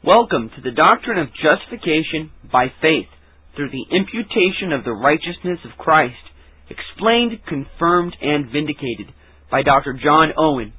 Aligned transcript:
Welcome 0.00 0.48
to 0.56 0.64
the 0.64 0.72
doctrine 0.72 1.20
of 1.20 1.28
justification 1.28 2.32
by 2.48 2.72
faith 2.80 3.12
through 3.52 3.68
the 3.68 3.84
imputation 3.92 4.72
of 4.72 4.80
the 4.80 4.96
righteousness 4.96 5.60
of 5.68 5.76
Christ, 5.76 6.24
explained, 6.72 7.36
confirmed, 7.44 8.16
and 8.16 8.48
vindicated 8.48 9.12
by 9.52 9.60
Dr. 9.60 9.92
John 9.92 10.32
Owen. 10.40 10.72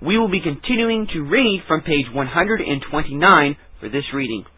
We 0.00 0.16
will 0.16 0.32
be 0.32 0.40
continuing 0.40 1.04
to 1.12 1.28
read 1.28 1.68
from 1.68 1.84
page 1.84 2.08
129 2.16 2.64
for 3.76 3.92
this 3.92 4.08
reading. 4.16 4.48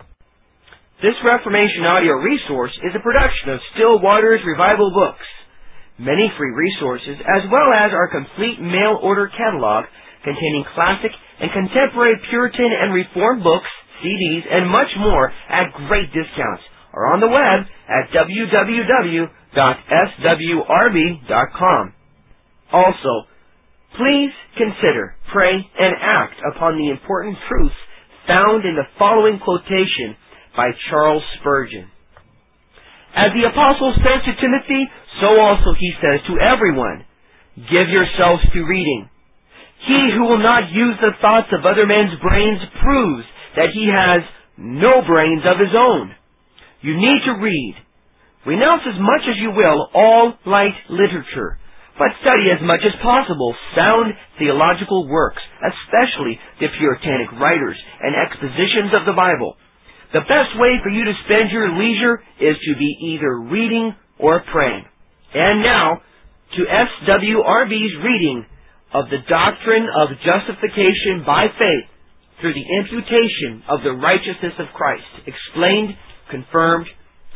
This 1.02 1.18
Reformation 1.26 1.82
audio 1.82 2.22
resource 2.22 2.78
is 2.86 2.94
a 2.94 3.02
production 3.02 3.50
of 3.50 3.66
Still 3.74 3.98
Waters 3.98 4.46
Revival 4.46 4.94
Books. 4.94 5.26
Many 5.98 6.30
free 6.38 6.54
resources, 6.54 7.18
as 7.18 7.50
well 7.50 7.74
as 7.74 7.90
our 7.90 8.06
complete 8.14 8.62
mail 8.62 8.94
order 9.02 9.26
catalog 9.26 9.90
containing 10.22 10.70
classic 10.70 11.10
and 11.42 11.50
contemporary 11.50 12.14
Puritan 12.30 12.70
and 12.70 12.94
Reformed 12.94 13.42
books, 13.42 13.66
CDs, 14.04 14.44
and 14.50 14.70
much 14.70 14.88
more 14.98 15.32
at 15.48 15.72
great 15.88 16.12
discounts 16.12 16.62
are 16.92 17.12
on 17.12 17.20
the 17.20 17.28
web 17.28 17.66
at 17.88 18.10
www.swrb.com. 18.12 19.24
Also, 22.72 23.26
please 23.96 24.30
consider, 24.56 25.16
pray, 25.32 25.54
and 25.78 25.94
act 26.00 26.40
upon 26.54 26.78
the 26.78 26.90
important 26.90 27.38
truths 27.48 27.74
found 28.26 28.64
in 28.64 28.76
the 28.76 28.86
following 28.98 29.38
quotation 29.38 30.16
by 30.56 30.70
Charles 30.90 31.22
Spurgeon. 31.40 31.88
As 33.14 33.32
the 33.32 33.48
apostle 33.48 33.94
says 33.96 34.22
to 34.24 34.34
Timothy, 34.40 34.88
so 35.20 35.40
also 35.40 35.72
he 35.78 35.92
says 36.02 36.20
to 36.28 36.38
everyone, 36.40 37.04
give 37.70 37.88
yourselves 37.88 38.42
to 38.52 38.62
reading. 38.64 39.08
He 39.86 40.10
who 40.14 40.24
will 40.24 40.38
not 40.42 40.70
use 40.70 40.96
the 41.00 41.12
thoughts 41.20 41.48
of 41.52 41.64
other 41.64 41.86
men's 41.86 42.18
brains 42.20 42.60
proves 42.82 43.24
that 43.58 43.74
he 43.74 43.90
has 43.90 44.22
no 44.56 45.02
brains 45.02 45.42
of 45.42 45.58
his 45.58 45.74
own. 45.74 46.14
You 46.80 46.94
need 46.94 47.20
to 47.26 47.42
read. 47.42 47.74
Renounce 48.46 48.82
as 48.86 48.98
much 49.02 49.26
as 49.26 49.36
you 49.42 49.50
will 49.50 49.90
all 49.92 50.32
light 50.46 50.78
literature, 50.88 51.58
but 51.98 52.14
study 52.22 52.54
as 52.54 52.62
much 52.62 52.80
as 52.86 52.94
possible 53.02 53.54
sound 53.74 54.14
theological 54.38 55.10
works, 55.10 55.42
especially 55.58 56.38
the 56.62 56.70
Puritanic 56.78 57.34
writers 57.34 57.76
and 58.00 58.14
expositions 58.14 58.94
of 58.94 59.06
the 59.06 59.18
Bible. 59.18 59.58
The 60.14 60.22
best 60.22 60.54
way 60.56 60.78
for 60.82 60.88
you 60.88 61.04
to 61.04 61.20
spend 61.26 61.50
your 61.50 61.74
leisure 61.74 62.22
is 62.40 62.56
to 62.56 62.78
be 62.78 63.18
either 63.18 63.42
reading 63.50 63.94
or 64.18 64.42
praying. 64.52 64.86
And 65.34 65.62
now, 65.62 66.00
to 66.56 66.62
SWRB's 66.64 67.96
reading 68.06 68.46
of 68.94 69.10
the 69.10 69.20
doctrine 69.28 69.86
of 70.00 70.08
justification 70.24 71.26
by 71.26 71.48
faith 71.58 71.90
through 72.40 72.54
the 72.54 72.68
imputation 72.80 73.62
of 73.68 73.82
the 73.82 73.92
righteousness 73.92 74.54
of 74.58 74.74
Christ, 74.74 75.06
explained, 75.26 75.94
confirmed, 76.30 76.86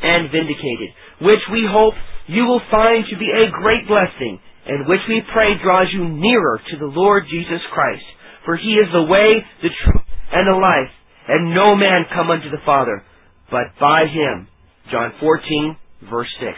and 0.03 0.31
vindicated, 0.31 0.91
which 1.20 1.42
we 1.50 1.67
hope 1.69 1.94
you 2.27 2.44
will 2.47 2.62
find 2.70 3.05
to 3.11 3.19
be 3.19 3.31
a 3.31 3.50
great 3.50 3.86
blessing, 3.86 4.39
and 4.67 4.86
which 4.86 5.03
we 5.09 5.22
pray 5.33 5.55
draws 5.62 5.89
you 5.92 6.06
nearer 6.09 6.61
to 6.70 6.77
the 6.78 6.91
Lord 6.91 7.25
Jesus 7.31 7.61
Christ. 7.72 8.05
For 8.44 8.56
he 8.56 8.75
is 8.78 8.91
the 8.92 9.03
way, 9.03 9.42
the 9.62 9.70
truth, 9.70 10.06
and 10.33 10.47
the 10.47 10.59
life, 10.59 10.91
and 11.28 11.55
no 11.55 11.75
man 11.77 12.06
come 12.14 12.31
unto 12.31 12.50
the 12.50 12.62
Father, 12.64 13.05
but 13.50 13.75
by 13.78 14.06
him. 14.06 14.48
John 14.91 15.12
14, 15.20 15.77
verse 16.11 16.31
6. 16.41 16.53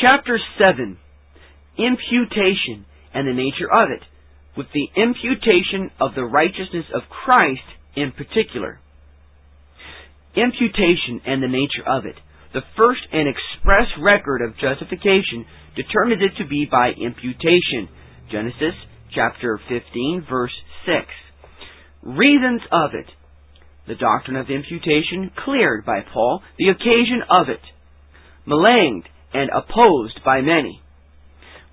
Chapter 0.00 0.38
7 0.58 0.98
Imputation 1.78 2.86
and 3.14 3.26
the 3.26 3.32
nature 3.32 3.70
of 3.72 3.90
it, 3.90 4.02
with 4.60 4.68
the 4.76 4.92
imputation 4.92 5.88
of 5.98 6.12
the 6.14 6.22
righteousness 6.22 6.84
of 6.94 7.08
Christ 7.08 7.64
in 7.96 8.12
particular. 8.12 8.78
Imputation 10.36 11.24
and 11.24 11.42
the 11.42 11.48
nature 11.48 11.88
of 11.88 12.04
it. 12.04 12.16
The 12.52 12.60
first 12.76 13.00
and 13.10 13.24
express 13.24 13.88
record 13.96 14.42
of 14.44 14.60
justification 14.60 15.48
determines 15.80 16.20
it 16.20 16.36
to 16.42 16.46
be 16.46 16.68
by 16.70 16.92
imputation. 16.92 17.88
Genesis 18.30 18.76
chapter 19.14 19.58
15 19.66 20.26
verse 20.28 20.52
6. 20.84 21.08
Reasons 22.02 22.60
of 22.70 22.90
it. 22.92 23.08
The 23.88 23.96
doctrine 23.96 24.36
of 24.36 24.50
imputation 24.50 25.32
cleared 25.42 25.86
by 25.86 26.04
Paul, 26.12 26.42
the 26.58 26.68
occasion 26.68 27.24
of 27.30 27.48
it. 27.48 27.64
Maligned 28.44 29.08
and 29.32 29.48
opposed 29.56 30.20
by 30.22 30.42
many. 30.42 30.82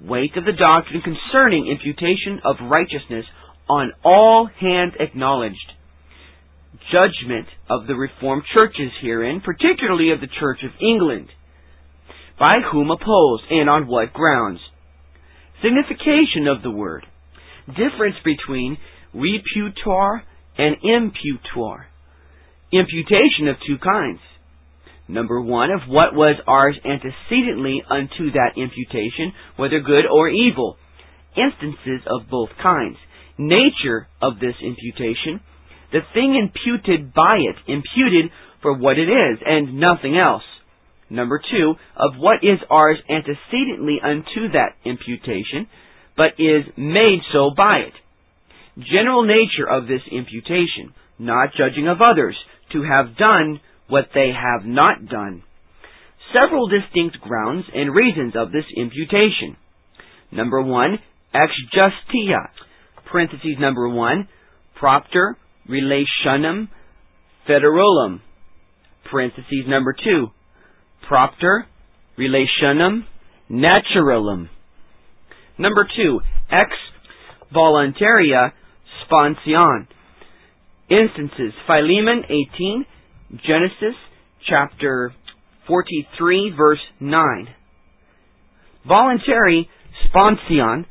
Weight 0.02 0.38
of 0.38 0.46
the 0.46 0.53
doctrine 0.53 1.02
concerning 1.02 1.68
imputation 1.68 2.40
of 2.46 2.69
righteousness 2.69 3.25
on 3.69 3.91
all 4.03 4.50
hands 4.59 4.94
acknowledged 5.00 5.74
judgment 6.91 7.47
of 7.69 7.88
the 7.88 7.96
Reformed 7.96 8.44
churches 8.53 8.91
herein, 9.02 9.41
particularly 9.41 10.12
of 10.12 10.22
the 10.22 10.31
Church 10.40 10.59
of 10.63 10.72
England. 10.81 11.30
By 12.40 12.59
whom 12.72 12.91
opposed, 12.91 13.44
and 13.50 13.69
on 13.69 13.88
what 13.88 14.13
grounds? 14.13 14.59
Signification 15.63 16.47
of 16.47 16.62
the 16.62 16.72
word. 16.72 17.06
Difference 17.68 18.16
between 18.24 18.78
reputor 19.16 20.22
and 20.57 20.75
imputor. 20.84 21.88
Imputation 22.72 23.47
of 23.47 23.56
two 23.66 23.78
kinds. 23.80 24.19
Number 25.07 25.41
one, 25.41 25.72
of 25.72 25.88
what 25.88 26.13
was 26.13 26.35
ours 26.47 26.78
antecedently 26.84 27.81
unto 27.90 28.31
that 28.31 28.57
imputation, 28.57 29.34
whether 29.56 29.79
good 29.79 30.06
or 30.06 30.29
evil. 30.29 30.78
Instances 31.35 32.01
of 32.07 32.29
both 32.29 32.50
kinds. 32.62 32.97
Nature 33.38 34.07
of 34.22 34.40
this 34.40 34.56
imputation 34.62 35.40
the 35.91 36.00
thing 36.13 36.35
imputed 36.35 37.13
by 37.13 37.38
it, 37.38 37.56
imputed 37.68 38.31
for 38.62 38.78
what 38.78 38.97
it 38.97 39.07
is, 39.07 39.40
and 39.45 39.79
nothing 39.79 40.18
else. 40.18 40.44
Number 41.09 41.39
two, 41.39 41.75
of 41.95 42.16
what 42.18 42.44
is 42.44 42.59
ours 42.69 42.97
antecedently 43.09 44.00
unto 44.03 44.51
that 44.51 44.75
imputation, 44.84 45.68
but 46.18 46.34
is 46.38 46.66
made 46.75 47.19
so 47.31 47.51
by 47.56 47.78
it. 47.88 47.94
General 48.78 49.24
nature 49.24 49.68
of 49.69 49.88
this 49.88 50.01
imputation, 50.12 50.94
not 51.18 51.53
judging 51.57 51.88
of 51.88 52.01
others, 52.01 52.35
to 52.74 52.84
have 52.84 53.16
done 53.16 53.62
what 53.88 54.06
they 54.14 54.31
have 54.34 54.66
not 54.66 55.08
done. 55.08 55.44
Several 56.34 56.68
distinct 56.68 57.20
grounds 57.22 57.66
and 57.74 57.94
reasons 57.94 58.34
of 58.36 58.52
this 58.52 58.66
imputation. 58.75 59.56
Number 60.31 60.62
one, 60.62 61.00
ex 61.34 61.52
justitia, 61.74 62.50
parentheses 63.09 63.56
number 63.59 63.88
one, 63.88 64.28
propter 64.75 65.38
relationem 65.70 66.68
federalum, 67.48 68.20
parentheses 69.09 69.66
number 69.68 69.96
two, 70.04 70.28
propter 71.08 71.66
relationem 72.19 73.06
naturalum. 73.50 74.50
Number 75.58 75.88
two, 75.96 76.19
ex 76.52 76.72
voluntaria 77.56 78.52
sponsion. 79.06 79.88
Instances, 80.90 81.54
Philemon 81.66 82.24
18, 82.25 82.86
Genesis 83.32 83.96
chapter 84.48 85.14
43 85.68 86.54
verse 86.58 86.80
9. 87.02 87.48
Voluntary 88.88 89.70
sponsion, 90.08 90.86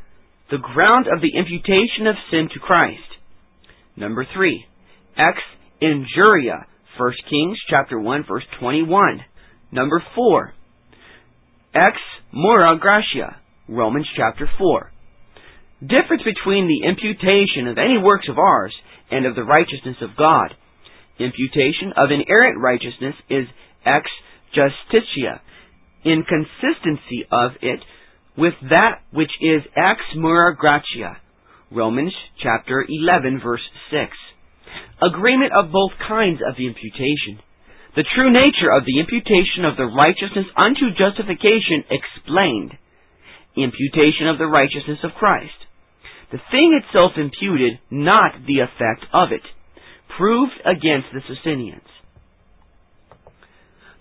the 0.51 0.59
ground 0.59 1.07
of 1.07 1.23
the 1.23 1.33
imputation 1.35 2.07
of 2.07 2.15
sin 2.31 2.49
to 2.53 2.61
Christ. 2.61 3.01
Number 3.97 4.27
three, 4.35 4.67
ex 5.17 5.39
injuria, 5.81 6.67
1 6.99 7.13
Kings 7.31 7.59
chapter 7.71 7.99
1 7.99 8.25
verse 8.29 8.45
21. 8.61 9.21
Number 9.73 10.05
four, 10.15 10.53
ex 11.75 11.97
mora 12.33 12.79
gratia, 12.79 13.37
Romans 13.67 14.07
chapter 14.15 14.49
4. 14.59 14.93
Difference 15.81 16.23
between 16.23 16.69
the 16.69 16.87
imputation 16.87 17.69
of 17.69 17.79
any 17.79 17.97
works 17.97 18.27
of 18.29 18.39
ours 18.39 18.75
and 19.11 19.25
of 19.25 19.35
the 19.35 19.43
righteousness 19.43 19.97
of 20.03 20.17
God. 20.19 20.55
Imputation 21.19 21.93
of 21.97 22.11
inherent 22.11 22.61
righteousness 22.61 23.15
is 23.31 23.47
ex 23.85 24.07
justitia. 24.55 25.41
Inconsistency 26.05 27.27
of 27.33 27.53
it 27.63 27.81
with 28.37 28.55
that 28.71 29.01
which 29.13 29.33
is 29.41 29.63
ex 29.75 30.01
mora 30.15 30.55
gratia. 30.55 31.17
Romans 31.71 32.15
chapter 32.43 32.85
11 32.87 33.41
verse 33.43 33.65
6. 33.91 34.13
Agreement 35.03 35.53
of 35.53 35.73
both 35.73 35.93
kinds 36.07 36.41
of 36.47 36.57
the 36.57 36.67
imputation. 36.67 37.41
The 37.97 38.05
true 38.15 38.31
nature 38.31 38.71
of 38.71 38.85
the 38.85 39.01
imputation 39.01 39.65
of 39.65 39.77
the 39.77 39.89
righteousness 39.89 40.47
unto 40.55 40.93
justification 40.93 41.89
explained. 41.89 42.77
Imputation 43.57 44.29
of 44.29 44.37
the 44.37 44.47
righteousness 44.47 45.01
of 45.03 45.17
Christ. 45.19 45.57
The 46.31 46.45
thing 46.51 46.77
itself 46.77 47.13
imputed, 47.17 47.81
not 47.91 48.33
the 48.47 48.61
effect 48.61 49.09
of 49.15 49.33
it. 49.33 49.41
Proved 50.17 50.53
against 50.65 51.09
the 51.13 51.21
Socinians. 51.29 51.89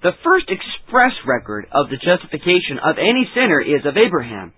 The 0.02 0.12
first 0.24 0.46
express 0.50 1.12
record 1.26 1.66
of 1.72 1.90
the 1.90 1.98
justification 1.98 2.78
of 2.84 2.98
any 2.98 3.28
sinner 3.34 3.60
is 3.60 3.86
of 3.86 3.98
Abraham, 3.98 4.54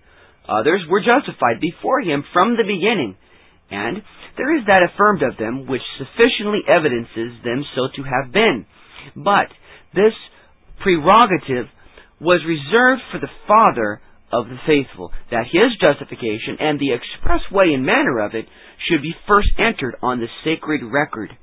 Others 0.48 0.86
were 0.88 1.04
justified 1.04 1.60
before 1.60 2.00
him 2.00 2.24
from 2.32 2.56
the 2.56 2.64
beginning, 2.64 3.16
And 3.70 4.02
there 4.38 4.56
is 4.56 4.64
that 4.66 4.82
affirmed 4.82 5.22
of 5.22 5.36
them 5.36 5.66
which 5.66 5.82
sufficiently 5.98 6.60
evidences 6.66 7.36
them 7.44 7.64
so 7.74 7.88
to 7.96 8.02
have 8.02 8.32
been. 8.32 8.64
But 9.14 9.52
this 9.94 10.14
prerogative 10.80 11.68
was 12.18 12.40
reserved 12.46 13.02
for 13.12 13.18
the 13.18 13.30
Father 13.46 14.00
of 14.32 14.48
the 14.48 14.58
faithful, 14.66 15.12
that 15.30 15.46
his 15.52 15.76
justification 15.80 16.56
and 16.60 16.80
the 16.80 16.92
express 16.92 17.42
way 17.50 17.72
and 17.74 17.84
manner 17.84 18.20
of 18.20 18.34
it 18.34 18.46
should 18.88 19.02
be 19.02 19.14
first 19.26 19.48
entered 19.58 19.96
on 20.02 20.18
the 20.18 20.28
sacred 20.44 20.82
record. 20.82 21.36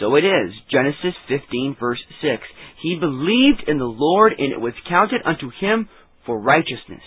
So 0.00 0.16
it 0.16 0.24
is, 0.24 0.52
Genesis 0.70 1.14
15 1.28 1.76
verse 1.78 2.02
6. 2.20 2.42
He 2.82 2.96
believed 2.98 3.68
in 3.68 3.78
the 3.78 3.84
Lord 3.84 4.32
and 4.36 4.52
it 4.52 4.60
was 4.60 4.74
counted 4.88 5.20
unto 5.24 5.50
him 5.60 5.88
for 6.26 6.40
righteousness. 6.40 7.02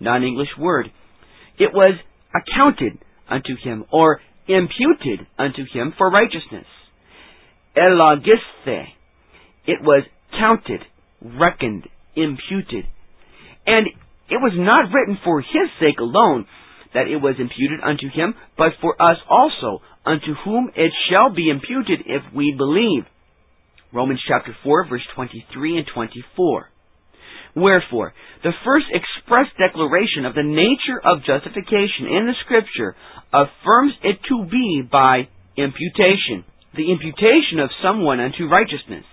Non-English 0.00 0.50
word. 0.58 0.90
It 1.58 1.72
was 1.72 1.94
accounted 2.34 2.98
unto 3.28 3.56
him 3.62 3.84
or 3.90 4.20
imputed 4.46 5.26
unto 5.38 5.64
him 5.72 5.94
for 5.96 6.10
righteousness. 6.10 6.66
Elogiste. 7.76 8.86
It 9.66 9.82
was 9.82 10.04
counted, 10.38 10.80
reckoned, 11.22 11.88
imputed. 12.14 12.84
And 13.66 13.86
it 14.28 14.40
was 14.40 14.52
not 14.54 14.92
written 14.92 15.18
for 15.24 15.40
his 15.40 15.70
sake 15.80 15.98
alone 15.98 16.46
that 16.94 17.08
it 17.08 17.16
was 17.16 17.34
imputed 17.38 17.80
unto 17.82 18.08
him, 18.08 18.34
but 18.56 18.72
for 18.80 19.00
us 19.00 19.18
also, 19.28 19.82
unto 20.06 20.34
whom 20.44 20.70
it 20.74 20.92
shall 21.10 21.34
be 21.34 21.50
imputed 21.50 22.00
if 22.06 22.22
we 22.34 22.54
believe. 22.56 23.04
Romans 23.92 24.20
chapter 24.26 24.56
4 24.62 24.88
verse 24.88 25.06
23 25.14 25.78
and 25.78 25.86
24. 25.92 26.70
Wherefore, 27.56 28.12
the 28.44 28.52
first 28.64 28.86
express 28.92 29.46
declaration 29.58 30.26
of 30.26 30.34
the 30.34 30.44
nature 30.44 31.00
of 31.02 31.24
justification 31.24 32.04
in 32.04 32.28
the 32.28 32.36
scripture 32.44 32.94
affirms 33.32 33.94
it 34.04 34.20
to 34.28 34.44
be 34.44 34.82
by 34.84 35.28
imputation, 35.56 36.44
the 36.76 36.92
imputation 36.92 37.58
of 37.58 37.70
someone 37.82 38.20
unto 38.20 38.46
righteousness. 38.46 39.08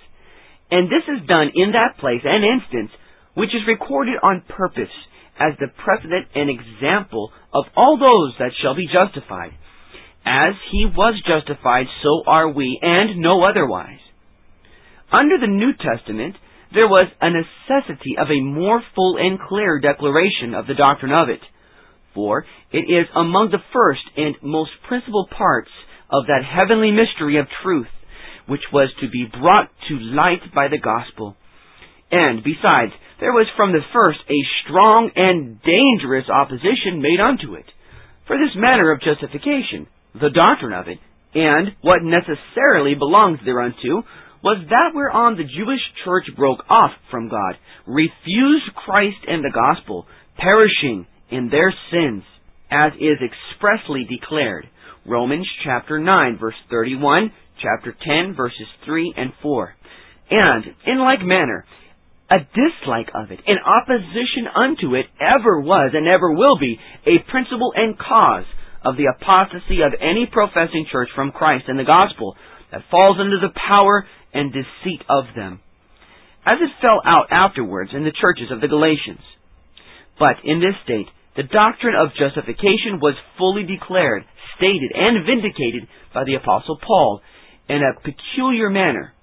And 0.69 0.91
this 0.91 1.07
is 1.07 1.27
done 1.27 1.51
in 1.55 1.71
that 1.71 1.97
place 1.99 2.21
and 2.23 2.43
instance 2.43 2.91
which 3.33 3.55
is 3.55 3.65
recorded 3.65 4.15
on 4.21 4.43
purpose 4.47 4.91
as 5.39 5.57
the 5.59 5.67
precedent 5.67 6.27
and 6.35 6.49
example 6.49 7.31
of 7.53 7.65
all 7.75 7.97
those 7.97 8.35
that 8.37 8.51
shall 8.61 8.75
be 8.75 8.91
justified. 8.91 9.55
As 10.25 10.53
he 10.71 10.85
was 10.85 11.21
justified, 11.27 11.85
so 12.01 12.23
are 12.25 12.49
we, 12.49 12.79
and 12.81 13.19
no 13.19 13.43
otherwise. 13.43 13.99
Under 15.11 15.37
the 15.37 15.47
New 15.47 15.73
Testament, 15.73 16.35
there 16.73 16.87
was 16.87 17.07
a 17.21 17.29
necessity 17.29 18.17
of 18.17 18.27
a 18.31 18.41
more 18.41 18.81
full 18.95 19.17
and 19.17 19.39
clear 19.39 19.79
declaration 19.79 20.55
of 20.55 20.65
the 20.65 20.73
doctrine 20.73 21.11
of 21.11 21.29
it, 21.29 21.41
for 22.15 22.45
it 22.71 22.89
is 22.89 23.07
among 23.15 23.51
the 23.51 23.63
first 23.73 24.01
and 24.17 24.35
most 24.41 24.71
principal 24.87 25.27
parts 25.37 25.69
of 26.09 26.25
that 26.27 26.43
heavenly 26.43 26.91
mystery 26.91 27.37
of 27.37 27.47
truth, 27.61 27.87
which 28.47 28.61
was 28.71 28.89
to 29.01 29.09
be 29.09 29.25
brought 29.25 29.69
to 29.89 29.99
light 29.99 30.53
by 30.53 30.67
the 30.67 30.79
gospel. 30.79 31.35
And 32.11 32.43
besides, 32.43 32.93
there 33.19 33.33
was 33.33 33.47
from 33.55 33.71
the 33.71 33.85
first 33.93 34.19
a 34.29 34.39
strong 34.63 35.11
and 35.15 35.61
dangerous 35.61 36.29
opposition 36.29 37.01
made 37.01 37.19
unto 37.19 37.55
it. 37.55 37.65
For 38.27 38.37
this 38.37 38.55
manner 38.55 38.91
of 38.91 39.01
justification, 39.01 39.87
the 40.13 40.29
doctrine 40.29 40.73
of 40.73 40.87
it, 40.87 40.99
and 41.33 41.75
what 41.81 42.01
necessarily 42.03 42.95
belongs 42.95 43.39
thereunto, 43.43 44.03
was 44.43 44.65
that 44.69 44.91
whereon 44.93 45.37
the 45.37 45.43
Jewish 45.43 45.79
church 46.03 46.25
broke 46.35 46.59
off 46.69 46.91
from 47.09 47.29
God, 47.29 47.55
refused 47.87 48.75
Christ 48.75 49.17
and 49.27 49.43
the 49.43 49.53
gospel, 49.53 50.05
perishing 50.37 51.07
in 51.31 51.49
their 51.49 51.73
sins, 51.91 52.23
as 52.69 52.91
is 52.99 53.17
expressly 53.23 54.05
declared. 54.05 54.67
Romans 55.05 55.47
chapter 55.63 55.97
9 55.97 56.37
verse 56.39 56.55
31, 56.69 57.31
chapter 57.61 57.95
10 58.05 58.35
verses 58.35 58.67
3 58.85 59.13
and 59.17 59.31
4. 59.41 59.75
And, 60.29 60.65
in 60.87 60.99
like 60.99 61.21
manner, 61.21 61.65
a 62.29 62.39
dislike 62.39 63.09
of 63.13 63.31
it, 63.31 63.39
an 63.45 63.57
opposition 63.63 64.47
unto 64.55 64.95
it, 64.95 65.05
ever 65.19 65.61
was 65.61 65.91
and 65.93 66.07
ever 66.07 66.31
will 66.31 66.57
be 66.57 66.79
a 67.05 67.31
principle 67.31 67.73
and 67.75 67.97
cause 67.97 68.45
of 68.83 68.97
the 68.97 69.07
apostasy 69.07 69.81
of 69.81 69.93
any 69.99 70.27
professing 70.31 70.85
church 70.91 71.09
from 71.15 71.31
Christ 71.31 71.65
and 71.67 71.79
the 71.79 71.83
gospel 71.83 72.35
that 72.71 72.83
falls 72.91 73.17
under 73.19 73.39
the 73.39 73.53
power 73.67 74.05
and 74.33 74.51
deceit 74.51 75.01
of 75.09 75.25
them, 75.35 75.61
as 76.45 76.57
it 76.61 76.81
fell 76.81 77.01
out 77.05 77.27
afterwards 77.31 77.91
in 77.93 78.03
the 78.03 78.11
churches 78.19 78.51
of 78.51 78.61
the 78.61 78.67
Galatians. 78.67 79.23
But 80.19 80.43
in 80.43 80.59
this 80.59 80.75
state, 80.83 81.07
the 81.35 81.43
doctrine 81.43 81.95
of 81.95 82.13
justification 82.17 83.01
was 83.01 83.15
fully 83.37 83.63
declared, 83.63 84.23
stated, 84.57 84.91
and 84.93 85.25
vindicated 85.25 85.87
by 86.13 86.23
the 86.25 86.35
Apostle 86.35 86.77
Paul 86.85 87.21
in 87.69 87.81
a 87.81 87.99
peculiar 88.01 88.69
manner 88.69 89.13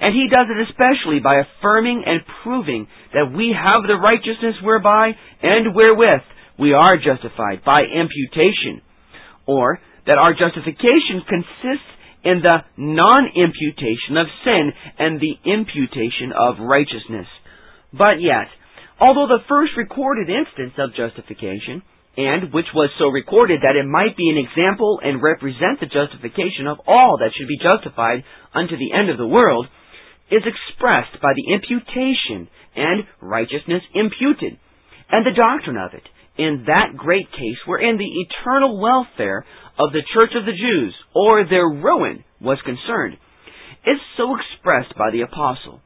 and 0.00 0.14
he 0.14 0.28
does 0.30 0.46
it 0.46 0.68
especially 0.70 1.18
by 1.18 1.42
affirming 1.42 2.04
and 2.06 2.22
proving 2.42 2.86
that 3.12 3.34
we 3.34 3.54
have 3.54 3.82
the 3.82 3.98
righteousness 3.98 4.54
whereby 4.62 5.10
and 5.42 5.74
wherewith 5.74 6.22
we 6.58 6.72
are 6.72 6.96
justified 6.96 7.64
by 7.64 7.82
imputation, 7.82 8.82
or 9.48 9.80
that 10.06 10.20
our 10.20 10.36
justification 10.36 11.24
consists 11.26 11.90
in 12.22 12.44
the 12.44 12.60
non-imputation 12.76 14.20
of 14.20 14.28
sin 14.44 14.72
and 14.98 15.18
the 15.18 15.40
imputation 15.48 16.36
of 16.36 16.60
righteousness. 16.60 17.26
But 17.92 18.20
yet, 18.20 18.52
although 19.00 19.26
the 19.26 19.46
first 19.48 19.72
recorded 19.76 20.28
instance 20.28 20.76
of 20.76 20.94
justification, 20.94 21.82
and 22.18 22.52
which 22.52 22.66
was 22.74 22.90
so 22.98 23.08
recorded 23.08 23.62
that 23.62 23.78
it 23.78 23.86
might 23.86 24.16
be 24.16 24.28
an 24.28 24.42
example 24.42 25.00
and 25.02 25.22
represent 25.22 25.78
the 25.80 25.86
justification 25.86 26.66
of 26.66 26.82
all 26.86 27.16
that 27.18 27.30
should 27.32 27.48
be 27.48 27.62
justified 27.62 28.24
unto 28.52 28.76
the 28.76 28.92
end 28.92 29.08
of 29.08 29.16
the 29.16 29.26
world, 29.26 29.66
is 30.30 30.42
expressed 30.44 31.14
by 31.22 31.32
the 31.32 31.54
imputation 31.54 32.50
and 32.74 33.06
righteousness 33.22 33.82
imputed, 33.94 34.58
and 35.08 35.24
the 35.24 35.38
doctrine 35.38 35.78
of 35.78 35.94
it, 35.94 36.02
in 36.38 36.64
that 36.66 36.96
great 36.96 37.30
case 37.32 37.58
wherein 37.66 37.98
the 37.98 38.04
eternal 38.04 38.80
welfare 38.80 39.44
of 39.78 39.92
the 39.92 40.02
church 40.14 40.30
of 40.34 40.46
the 40.46 40.52
Jews, 40.52 40.94
or 41.14 41.44
their 41.44 41.66
ruin, 41.66 42.24
was 42.40 42.58
concerned, 42.64 43.16
is 43.86 43.98
so 44.16 44.34
expressed 44.34 44.96
by 44.96 45.10
the 45.10 45.22
apostle. 45.22 45.80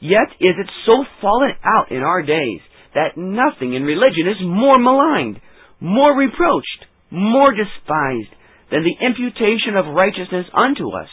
Yet 0.00 0.28
is 0.40 0.56
it 0.58 0.70
so 0.84 1.04
fallen 1.20 1.52
out 1.64 1.90
in 1.90 2.02
our 2.02 2.22
days 2.22 2.60
that 2.94 3.16
nothing 3.16 3.74
in 3.74 3.82
religion 3.82 4.28
is 4.28 4.40
more 4.42 4.78
maligned, 4.78 5.40
more 5.80 6.16
reproached, 6.16 6.84
more 7.10 7.52
despised 7.52 8.32
than 8.70 8.84
the 8.84 9.06
imputation 9.06 9.76
of 9.76 9.94
righteousness 9.94 10.46
unto 10.52 10.90
us, 10.90 11.08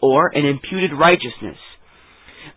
or 0.00 0.30
an 0.34 0.46
imputed 0.46 0.92
righteousness 0.98 1.58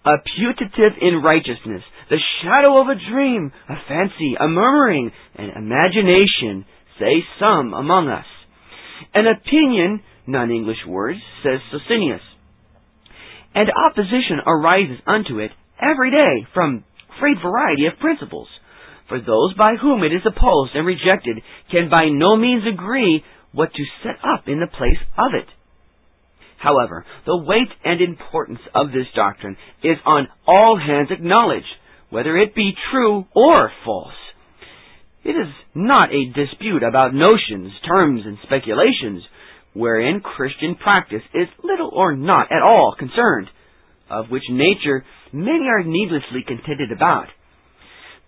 a 0.05 0.15
putative 0.35 0.99
in 1.01 1.21
righteousness, 1.23 1.83
the 2.13 2.21
shadow 2.43 2.79
of 2.79 2.89
a 2.89 3.09
dream, 3.09 3.51
a 3.67 3.73
fancy, 3.87 4.35
a 4.39 4.47
murmuring, 4.47 5.09
an 5.33 5.49
imagination, 5.57 6.63
say 6.99 7.25
some 7.39 7.73
among 7.73 8.07
us. 8.07 8.25
An 9.15 9.25
opinion, 9.25 9.99
non-English 10.27 10.85
words, 10.87 11.17
says 11.41 11.59
Socinius. 11.73 12.21
And 13.55 13.67
opposition 13.71 14.45
arises 14.45 14.97
unto 15.07 15.39
it 15.39 15.49
every 15.81 16.11
day 16.11 16.45
from 16.53 16.83
great 17.19 17.37
variety 17.41 17.87
of 17.87 17.99
principles. 17.99 18.47
For 19.09 19.17
those 19.17 19.55
by 19.57 19.73
whom 19.81 20.03
it 20.03 20.13
is 20.13 20.21
opposed 20.21 20.75
and 20.75 20.85
rejected 20.85 21.41
can 21.71 21.89
by 21.89 22.09
no 22.11 22.37
means 22.37 22.61
agree 22.71 23.23
what 23.53 23.73
to 23.73 23.83
set 24.03 24.21
up 24.23 24.43
in 24.45 24.59
the 24.59 24.67
place 24.67 25.01
of 25.17 25.33
it. 25.33 25.49
However, 26.59 27.07
the 27.25 27.43
weight 27.43 27.73
and 27.83 28.01
importance 28.01 28.61
of 28.75 28.91
this 28.91 29.07
doctrine 29.15 29.57
is 29.81 29.97
on 30.05 30.27
all 30.45 30.77
hands 30.77 31.09
acknowledged, 31.09 31.65
whether 32.13 32.37
it 32.37 32.53
be 32.53 32.73
true 32.91 33.25
or 33.35 33.71
false. 33.83 34.13
It 35.23 35.31
is 35.31 35.51
not 35.73 36.13
a 36.13 36.31
dispute 36.31 36.83
about 36.83 37.11
notions, 37.11 37.71
terms, 37.87 38.21
and 38.23 38.37
speculations, 38.43 39.23
wherein 39.73 40.21
Christian 40.21 40.75
practice 40.75 41.23
is 41.33 41.47
little 41.63 41.89
or 41.91 42.15
not 42.15 42.51
at 42.51 42.61
all 42.61 42.93
concerned, 42.99 43.47
of 44.11 44.29
which 44.29 44.43
nature 44.51 45.03
many 45.31 45.65
are 45.65 45.83
needlessly 45.83 46.43
contended 46.45 46.91
about, 46.91 47.29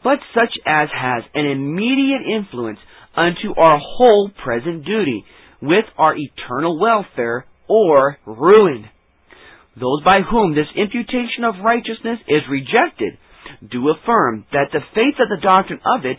but 0.03 0.17
such 0.33 0.53
as 0.65 0.89
has 0.91 1.23
an 1.35 1.45
immediate 1.45 2.23
influence 2.25 2.79
unto 3.15 3.53
our 3.55 3.77
whole 3.79 4.31
present 4.43 4.83
duty, 4.83 5.23
with 5.61 5.85
our 5.95 6.15
eternal 6.17 6.79
welfare 6.79 7.45
or 7.67 8.17
ruin. 8.25 8.89
Those 9.79 10.03
by 10.03 10.21
whom 10.21 10.55
this 10.55 10.73
imputation 10.75 11.43
of 11.43 11.63
righteousness 11.63 12.17
is 12.27 12.41
rejected 12.49 13.19
do 13.69 13.89
affirm 13.89 14.45
that 14.51 14.69
the 14.71 14.81
faith 14.93 15.15
of 15.19 15.29
the 15.29 15.41
doctrine 15.41 15.79
of 15.85 16.05
it 16.05 16.17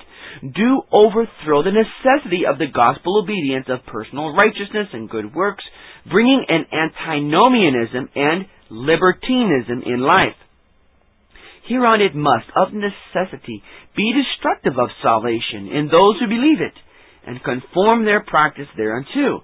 do 0.55 0.83
overthrow 0.93 1.63
the 1.63 1.73
necessity 1.73 2.45
of 2.47 2.59
the 2.59 2.73
gospel 2.73 3.23
obedience 3.23 3.67
of 3.69 3.87
personal 3.87 4.35
righteousness 4.35 4.89
and 4.93 5.11
good 5.11 5.35
works, 5.35 5.65
bringing 6.11 6.45
an 6.49 6.67
antinomianism 6.73 8.09
and 8.15 8.47
libertinism 8.71 9.83
in 9.87 10.01
life. 10.01 10.37
Hereon 11.69 12.01
it 12.01 12.15
must, 12.15 12.47
of 12.55 12.69
necessity, 12.73 13.63
be 13.97 14.13
destructive 14.13 14.79
of 14.79 14.89
salvation 15.03 15.69
in 15.69 15.89
those 15.91 16.21
who 16.21 16.29
believe 16.29 16.61
it, 16.61 16.75
and 17.27 17.43
conform 17.43 18.05
their 18.05 18.23
practice 18.23 18.69
thereunto 18.77 19.43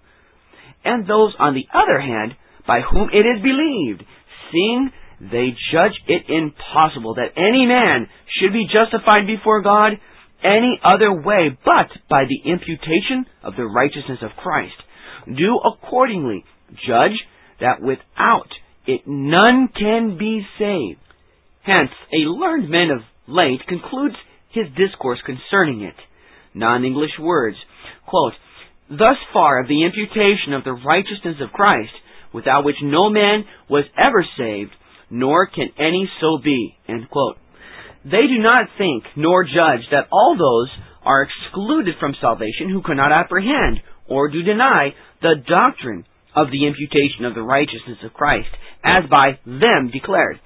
and 0.85 1.07
those, 1.07 1.35
on 1.39 1.55
the 1.55 1.67
other 1.73 2.01
hand, 2.01 2.35
by 2.67 2.81
whom 2.81 3.09
it 3.13 3.27
is 3.27 3.43
believed, 3.43 4.03
seeing 4.51 4.91
they 5.31 5.55
judge 5.71 5.95
it 6.09 6.29
impossible 6.29 7.15
that 7.15 7.37
any 7.37 7.65
man 7.65 8.09
should 8.41 8.53
be 8.53 8.67
justified 8.67 9.27
before 9.27 9.63
God 9.63 9.93
any 10.43 10.81
other 10.85 11.13
way 11.13 11.57
but 11.65 11.87
by 12.11 12.25
the 12.27 12.51
imputation 12.51 13.25
of 13.45 13.55
the 13.57 13.65
righteousness 13.65 14.19
of 14.23 14.37
Christ. 14.43 14.75
Do 15.27 15.61
accordingly 15.65 16.45
judge 16.87 17.15
that 17.61 17.81
without 17.81 18.51
it 18.87 19.03
none 19.07 19.69
can 19.69 20.19
be 20.19 20.43
saved. 20.59 20.99
Hence, 21.63 21.91
a 22.13 22.29
learned 22.29 22.69
man 22.69 22.91
of 22.91 23.03
late 23.29 23.61
concludes 23.69 24.17
his 24.51 24.67
discourse 24.77 25.21
concerning 25.25 25.83
it. 25.83 25.95
Non-English 26.55 27.13
words. 27.21 27.57
Quote, 28.07 28.33
Thus 28.91 29.17
far 29.33 29.61
of 29.61 29.69
the 29.69 29.85
imputation 29.85 30.53
of 30.53 30.65
the 30.65 30.73
righteousness 30.73 31.37
of 31.41 31.53
Christ, 31.53 31.93
without 32.35 32.65
which 32.65 32.77
no 32.83 33.09
man 33.09 33.45
was 33.71 33.85
ever 33.97 34.27
saved, 34.37 34.73
nor 35.13 35.47
can 35.47 35.69
any 35.79 36.11
so 36.21 36.39
be. 36.43 36.75
They 36.89 38.27
do 38.27 38.39
not 38.41 38.67
think 38.79 39.05
nor 39.15 39.45
judge 39.45 39.87
that 39.93 40.09
all 40.11 40.35
those 40.37 40.71
are 41.05 41.23
excluded 41.29 41.95
from 42.01 42.17
salvation 42.21 42.71
who 42.71 42.83
cannot 42.83 43.13
apprehend 43.13 43.81
or 44.09 44.29
do 44.29 44.43
deny 44.43 44.95
the 45.21 45.35
doctrine 45.47 46.05
of 46.35 46.51
the 46.51 46.67
imputation 46.67 47.27
of 47.27 47.35
the 47.35 47.43
righteousness 47.43 47.99
of 48.05 48.15
Christ, 48.15 48.49
as 48.83 49.05
by 49.11 49.39
them 49.45 49.91
declared. 49.93 50.41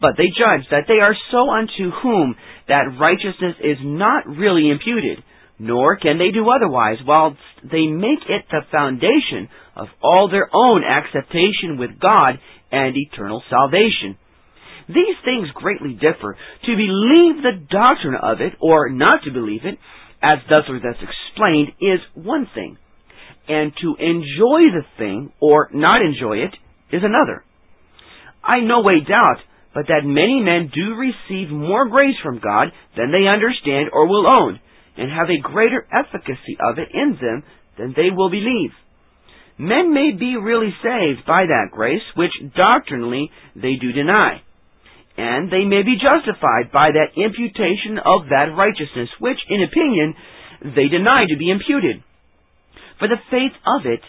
But 0.00 0.16
they 0.18 0.26
judge 0.26 0.66
that 0.70 0.84
they 0.88 0.98
are 0.98 1.14
so 1.30 1.48
unto 1.48 1.94
whom 2.02 2.34
that 2.66 2.98
righteousness 2.98 3.54
is 3.62 3.78
not 3.82 4.26
really 4.26 4.68
imputed, 4.68 5.22
nor 5.62 5.96
can 5.96 6.18
they 6.18 6.32
do 6.32 6.50
otherwise, 6.50 6.98
whilst 7.06 7.38
they 7.62 7.86
make 7.86 8.18
it 8.28 8.44
the 8.50 8.62
foundation 8.72 9.48
of 9.76 9.86
all 10.02 10.28
their 10.28 10.50
own 10.52 10.82
acceptation 10.82 11.78
with 11.78 12.00
God 12.00 12.40
and 12.72 12.96
eternal 12.96 13.44
salvation. 13.48 14.18
These 14.88 15.14
things 15.24 15.46
greatly 15.54 15.94
differ. 15.94 16.36
To 16.66 16.76
believe 16.76 17.42
the 17.42 17.64
doctrine 17.70 18.16
of 18.20 18.40
it, 18.40 18.54
or 18.60 18.90
not 18.90 19.22
to 19.22 19.30
believe 19.30 19.60
it, 19.64 19.78
as 20.20 20.38
thus 20.48 20.64
or 20.68 20.80
thus 20.80 20.98
explained, 20.98 21.68
is 21.80 22.00
one 22.14 22.48
thing. 22.52 22.76
And 23.48 23.72
to 23.82 23.94
enjoy 24.00 24.74
the 24.74 24.84
thing, 24.98 25.32
or 25.40 25.70
not 25.72 26.02
enjoy 26.02 26.38
it, 26.38 26.54
is 26.90 27.02
another. 27.04 27.44
I 28.42 28.58
no 28.60 28.82
way 28.82 28.98
doubt 28.98 29.38
but 29.74 29.86
that 29.88 30.04
many 30.04 30.40
men 30.40 30.70
do 30.74 30.94
receive 30.94 31.48
more 31.48 31.88
grace 31.88 32.16
from 32.22 32.40
God 32.40 32.68
than 32.96 33.10
they 33.10 33.26
understand 33.26 33.88
or 33.92 34.06
will 34.06 34.26
own, 34.26 34.60
and 34.96 35.10
have 35.10 35.30
a 35.30 35.40
greater 35.40 35.86
efficacy 35.92 36.56
of 36.60 36.78
it 36.78 36.88
in 36.92 37.18
them 37.20 37.42
than 37.78 37.94
they 37.96 38.10
will 38.14 38.30
believe. 38.30 38.70
Men 39.58 39.92
may 39.92 40.12
be 40.12 40.36
really 40.36 40.74
saved 40.82 41.26
by 41.26 41.46
that 41.46 41.70
grace, 41.72 42.02
which 42.16 42.32
doctrinally 42.56 43.30
they 43.54 43.76
do 43.80 43.92
deny. 43.92 44.42
And 45.16 45.52
they 45.52 45.64
may 45.64 45.82
be 45.82 46.00
justified 46.00 46.72
by 46.72 46.90
that 46.92 47.20
imputation 47.20 47.98
of 47.98 48.28
that 48.30 48.56
righteousness, 48.56 49.10
which, 49.20 49.38
in 49.48 49.62
opinion, 49.62 50.14
they 50.74 50.88
deny 50.88 51.26
to 51.28 51.36
be 51.36 51.50
imputed. 51.50 52.02
For 52.98 53.08
the 53.08 53.20
faith 53.30 53.52
of 53.66 53.84
it, 53.84 54.00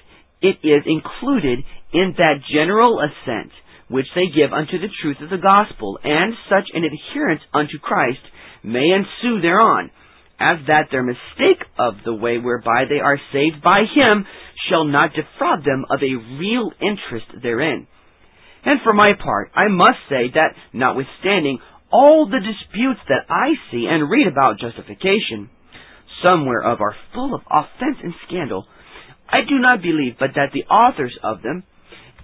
it 0.42 0.60
is 0.66 0.84
included 0.86 1.60
in 1.94 2.16
that 2.18 2.44
general 2.52 3.00
assent 3.00 3.52
which 3.90 4.08
they 4.16 4.28
give 4.34 4.54
unto 4.54 4.80
the 4.80 4.90
truth 5.02 5.18
of 5.22 5.30
the 5.30 5.38
gospel, 5.38 6.00
and 6.04 6.34
such 6.50 6.66
an 6.74 6.84
adherence 6.84 7.42
unto 7.54 7.78
Christ 7.80 8.24
may 8.64 8.90
ensue 8.90 9.42
thereon, 9.42 9.92
as 10.40 10.58
that 10.68 10.88
their 10.92 11.04
mistake 11.04 11.64
of 11.78 11.96
the 12.06 12.14
way 12.14 12.38
whereby 12.38 12.86
they 12.90 13.00
are 13.00 13.20
saved 13.32 13.62
by 13.64 13.84
him 13.96 14.26
shall 14.70 14.86
not 14.86 15.14
defraud 15.14 15.64
them 15.64 15.86
of 15.90 16.00
a 16.02 16.38
real 16.38 16.72
interest 16.82 17.28
therein. 17.42 17.88
And 18.66 18.80
for 18.84 18.94
my 18.94 19.14
part, 19.14 19.52
I 19.56 19.68
must 19.68 20.00
say 20.10 20.32
that, 20.34 20.56
notwithstanding 20.72 21.60
all 21.92 22.26
the 22.26 22.40
disputes 22.40 23.02
that 23.08 23.30
I 23.30 23.54
see 23.72 23.88
and 23.90 24.10
read 24.10 24.28
about 24.28 24.60
justification, 24.60 25.50
some 26.24 26.46
whereof 26.46 26.80
are 26.82 26.96
full 27.14 27.36
of 27.36 27.42
offense 27.50 27.98
and 28.02 28.14
scandal, 28.28 28.66
I 29.30 29.42
do 29.48 29.60
not 29.60 29.82
believe 29.82 30.16
but 30.20 30.32
that 30.36 30.52
the 30.54 30.64
authors 30.74 31.18
of 31.24 31.42
them, 31.42 31.64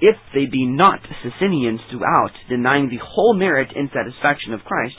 if 0.02 0.16
they 0.34 0.46
be 0.46 0.66
not 0.66 1.00
Socinians 1.24 1.82
throughout, 1.92 2.32
denying 2.48 2.90
the 2.90 3.04
whole 3.04 3.34
merit 3.34 3.70
and 3.76 3.90
satisfaction 3.94 4.54
of 4.54 4.62
Christ, 4.62 4.96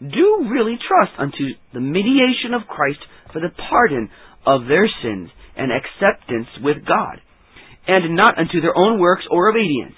do 0.00 0.48
really 0.50 0.76
trust 0.76 1.12
unto 1.18 1.44
the 1.72 1.80
mediation 1.80 2.54
of 2.54 2.68
Christ 2.68 3.00
for 3.32 3.40
the 3.40 3.54
pardon 3.68 4.10
of 4.44 4.66
their 4.68 4.88
sins 5.02 5.30
and 5.56 5.72
acceptance 5.72 6.48
with 6.62 6.84
God, 6.86 7.20
and 7.86 8.14
not 8.14 8.38
unto 8.38 8.60
their 8.60 8.76
own 8.76 9.00
works 9.00 9.24
or 9.30 9.50
obedience. 9.50 9.96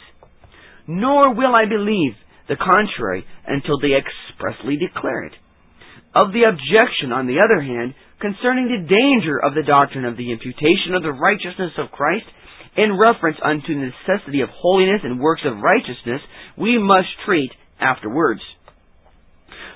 Nor 0.87 1.35
will 1.35 1.55
I 1.55 1.67
believe 1.67 2.15
the 2.49 2.57
contrary 2.57 3.25
until 3.47 3.79
they 3.79 3.93
expressly 3.93 4.77
declare 4.77 5.25
it. 5.25 5.35
Of 6.15 6.33
the 6.33 6.49
objection, 6.49 7.13
on 7.13 7.27
the 7.27 7.41
other 7.45 7.61
hand, 7.61 7.95
concerning 8.21 8.67
the 8.67 8.89
danger 8.89 9.39
of 9.39 9.55
the 9.55 9.67
doctrine 9.67 10.05
of 10.05 10.17
the 10.17 10.33
imputation 10.33 10.95
of 10.95 11.03
the 11.03 11.13
righteousness 11.13 11.73
of 11.77 11.93
Christ, 11.93 12.25
in 12.77 12.99
reference 12.99 13.37
unto 13.45 13.75
the 13.75 13.91
necessity 13.91 14.41
of 14.41 14.49
holiness 14.49 15.01
and 15.03 15.21
works 15.21 15.43
of 15.45 15.59
righteousness, 15.59 16.23
we 16.57 16.79
must 16.79 17.09
treat 17.27 17.51
afterwards. 17.81 18.41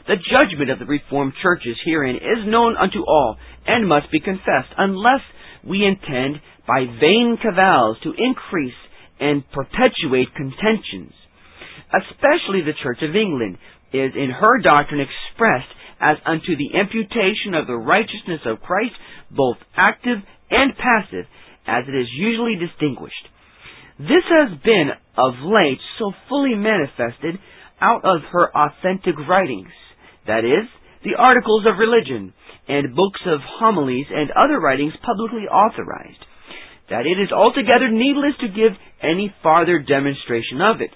The 0.06 0.16
judgment 0.16 0.70
of 0.70 0.78
the 0.78 0.84
Reformed 0.84 1.34
churches 1.42 1.76
herein 1.84 2.16
is 2.16 2.46
known 2.46 2.76
unto 2.76 3.04
all, 3.06 3.36
and 3.66 3.88
must 3.88 4.10
be 4.10 4.20
confessed, 4.20 4.74
unless 4.76 5.20
we 5.62 5.84
intend 5.84 6.40
by 6.66 6.86
vain 7.00 7.38
cavils 7.40 7.98
to 8.02 8.14
increase 8.16 8.74
and 9.20 9.44
perpetuate 9.52 10.34
contentions. 10.34 11.12
Especially 11.94 12.62
the 12.62 12.74
Church 12.82 12.98
of 13.02 13.14
England 13.14 13.58
is 13.92 14.12
in 14.16 14.30
her 14.30 14.58
doctrine 14.60 15.00
expressed 15.00 15.70
as 16.00 16.16
unto 16.26 16.56
the 16.56 16.74
imputation 16.74 17.54
of 17.54 17.68
the 17.68 17.76
righteousness 17.76 18.40
of 18.44 18.60
Christ, 18.60 18.94
both 19.30 19.56
active 19.76 20.18
and 20.50 20.72
passive, 20.76 21.26
as 21.66 21.84
it 21.86 21.94
is 21.94 22.08
usually 22.18 22.56
distinguished. 22.56 23.28
This 23.98 24.26
has 24.26 24.58
been 24.64 24.90
of 25.16 25.34
late 25.44 25.78
so 25.98 26.12
fully 26.28 26.56
manifested 26.56 27.38
out 27.80 28.04
of 28.04 28.22
her 28.32 28.50
authentic 28.50 29.14
writings, 29.28 29.70
that 30.26 30.44
is, 30.44 30.68
the 31.04 31.18
articles 31.18 31.64
of 31.66 31.78
religion, 31.78 32.32
and 32.68 32.94
books 32.94 33.20
of 33.26 33.40
homilies 33.42 34.06
and 34.10 34.30
other 34.30 34.60
writings 34.60 34.92
publicly 35.04 35.48
authorized, 35.50 36.22
that 36.90 37.06
it 37.06 37.18
is 37.18 37.32
altogether 37.32 37.90
needless 37.90 38.34
to 38.40 38.48
give 38.48 38.78
any 39.02 39.34
farther 39.42 39.78
demonstration 39.80 40.60
of 40.60 40.80
it. 40.80 40.90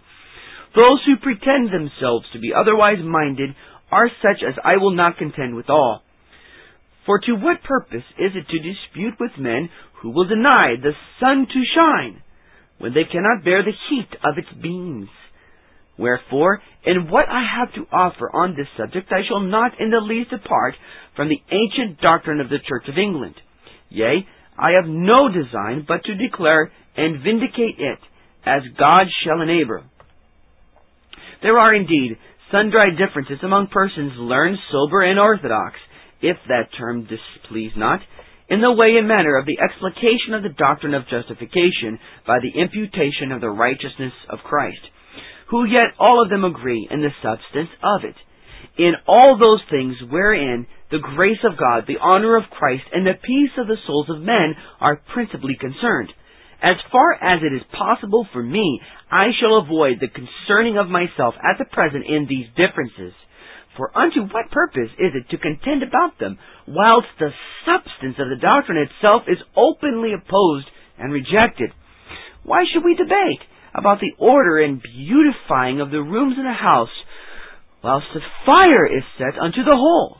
Those 0.74 1.00
who 1.06 1.16
pretend 1.16 1.72
themselves 1.72 2.26
to 2.32 2.38
be 2.38 2.52
otherwise 2.54 3.02
minded 3.02 3.50
are 3.90 4.10
such 4.22 4.42
as 4.46 4.54
I 4.62 4.76
will 4.76 4.94
not 4.94 5.18
contend 5.18 5.56
withal. 5.56 6.02
For 7.06 7.20
to 7.20 7.32
what 7.32 7.62
purpose 7.62 8.04
is 8.18 8.32
it 8.34 8.46
to 8.48 8.58
dispute 8.58 9.14
with 9.18 9.38
men 9.38 9.70
who 10.02 10.10
will 10.10 10.26
deny 10.28 10.74
the 10.80 10.92
sun 11.20 11.46
to 11.46 11.62
shine, 11.74 12.22
when 12.78 12.94
they 12.94 13.04
cannot 13.04 13.44
bear 13.44 13.62
the 13.62 13.72
heat 13.88 14.10
of 14.22 14.36
its 14.36 14.48
beams? 14.60 15.08
Wherefore, 15.98 16.60
in 16.84 17.08
what 17.10 17.28
I 17.28 17.42
have 17.58 17.72
to 17.74 17.86
offer 17.90 18.30
on 18.34 18.54
this 18.54 18.68
subject, 18.76 19.10
I 19.10 19.26
shall 19.26 19.40
not 19.40 19.80
in 19.80 19.90
the 19.90 20.00
least 20.00 20.30
depart 20.30 20.74
from 21.14 21.28
the 21.28 21.40
ancient 21.50 22.00
doctrine 22.00 22.40
of 22.40 22.50
the 22.50 22.58
Church 22.68 22.88
of 22.88 22.98
England. 22.98 23.34
Yea, 23.88 24.26
I 24.58 24.72
have 24.72 24.88
no 24.88 25.28
design 25.28 25.84
but 25.88 26.04
to 26.04 26.14
declare 26.14 26.70
and 26.96 27.22
vindicate 27.22 27.78
it, 27.78 27.98
as 28.44 28.62
God 28.78 29.06
shall 29.24 29.40
enable. 29.40 29.84
There 31.42 31.58
are 31.58 31.74
indeed 31.74 32.16
sundry 32.52 32.96
differences 32.96 33.38
among 33.42 33.68
persons 33.68 34.12
learned, 34.16 34.58
sober, 34.70 35.02
and 35.02 35.18
orthodox, 35.18 35.76
if 36.22 36.36
that 36.48 36.68
term 36.78 37.06
displease 37.06 37.72
not, 37.76 38.00
in 38.48 38.60
the 38.60 38.72
way 38.72 38.96
and 38.96 39.08
manner 39.08 39.36
of 39.36 39.46
the 39.46 39.58
explication 39.58 40.34
of 40.34 40.42
the 40.42 40.56
doctrine 40.56 40.94
of 40.94 41.08
justification 41.08 41.98
by 42.26 42.38
the 42.40 42.60
imputation 42.60 43.32
of 43.32 43.40
the 43.40 43.50
righteousness 43.50 44.12
of 44.30 44.38
Christ, 44.44 44.80
who 45.48 45.64
yet 45.64 45.94
all 45.98 46.22
of 46.22 46.30
them 46.30 46.44
agree 46.44 46.88
in 46.90 47.02
the 47.02 47.14
substance 47.22 47.70
of 47.82 48.04
it, 48.04 48.16
in 48.78 48.92
all 49.06 49.38
those 49.38 49.62
things 49.70 49.96
wherein 50.10 50.66
the 50.90 50.98
grace 50.98 51.42
of 51.44 51.58
God, 51.58 51.84
the 51.86 51.98
honor 52.00 52.36
of 52.36 52.50
Christ, 52.50 52.84
and 52.92 53.06
the 53.06 53.14
peace 53.14 53.54
of 53.58 53.66
the 53.66 53.78
souls 53.86 54.06
of 54.08 54.20
men 54.20 54.54
are 54.80 55.02
principally 55.12 55.56
concerned. 55.58 56.12
As 56.62 56.76
far 56.90 57.14
as 57.14 57.42
it 57.42 57.54
is 57.54 57.62
possible 57.76 58.26
for 58.32 58.42
me, 58.42 58.80
I 59.10 59.28
shall 59.38 59.58
avoid 59.58 60.00
the 60.00 60.08
concerning 60.08 60.78
of 60.78 60.88
myself 60.88 61.34
at 61.42 61.58
the 61.58 61.66
present 61.70 62.06
in 62.06 62.26
these 62.28 62.46
differences. 62.56 63.12
For 63.76 63.96
unto 63.96 64.22
what 64.32 64.50
purpose 64.50 64.88
is 64.98 65.12
it 65.14 65.28
to 65.30 65.38
contend 65.38 65.82
about 65.82 66.18
them, 66.18 66.38
whilst 66.66 67.08
the 67.18 67.30
substance 67.66 68.16
of 68.18 68.30
the 68.30 68.40
doctrine 68.40 68.78
itself 68.78 69.24
is 69.28 69.38
openly 69.54 70.12
opposed 70.14 70.66
and 70.98 71.12
rejected? 71.12 71.70
Why 72.42 72.64
should 72.72 72.84
we 72.84 72.94
debate 72.94 73.42
about 73.76 74.00
the 74.00 74.12
order 74.18 74.58
and 74.58 74.82
beautifying 74.82 75.80
of 75.80 75.90
the 75.90 76.02
rooms 76.02 76.36
in 76.38 76.46
a 76.46 76.54
house, 76.54 76.92
whilst 77.84 78.06
the 78.14 78.20
fire 78.44 78.86
is 78.86 79.04
set 79.18 79.38
unto 79.40 79.62
the 79.62 79.76
whole? 79.76 80.18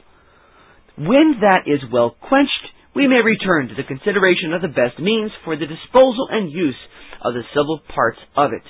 When 0.99 1.41
that 1.41 1.65
is 1.67 1.81
well 1.93 2.17
quenched, 2.21 2.67
we 2.95 3.07
may 3.07 3.21
return 3.21 3.69
to 3.69 3.75
the 3.75 3.85
consideration 3.85 4.53
of 4.55 4.63
the 4.63 4.69
best 4.69 4.99
means 4.99 5.31
for 5.45 5.57
the 5.57 5.67
disposal 5.67 6.29
and 6.31 6.51
use 6.51 6.79
of 7.23 7.35
the 7.35 7.45
civil 7.53 7.81
parts 7.95 8.19
of 8.37 8.53
it. 8.53 8.65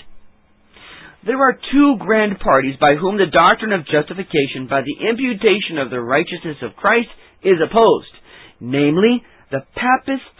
There 1.24 1.38
are 1.38 1.58
two 1.72 1.96
grand 1.98 2.38
parties 2.38 2.76
by 2.80 2.94
whom 2.94 3.18
the 3.18 3.30
doctrine 3.30 3.72
of 3.72 3.86
justification 3.86 4.66
by 4.70 4.82
the 4.82 5.08
imputation 5.08 5.78
of 5.78 5.90
the 5.90 6.00
righteousness 6.00 6.58
of 6.62 6.76
Christ 6.76 7.08
is 7.42 7.58
opposed, 7.62 8.14
namely, 8.60 9.22
the 9.50 9.62
Papists 9.74 10.38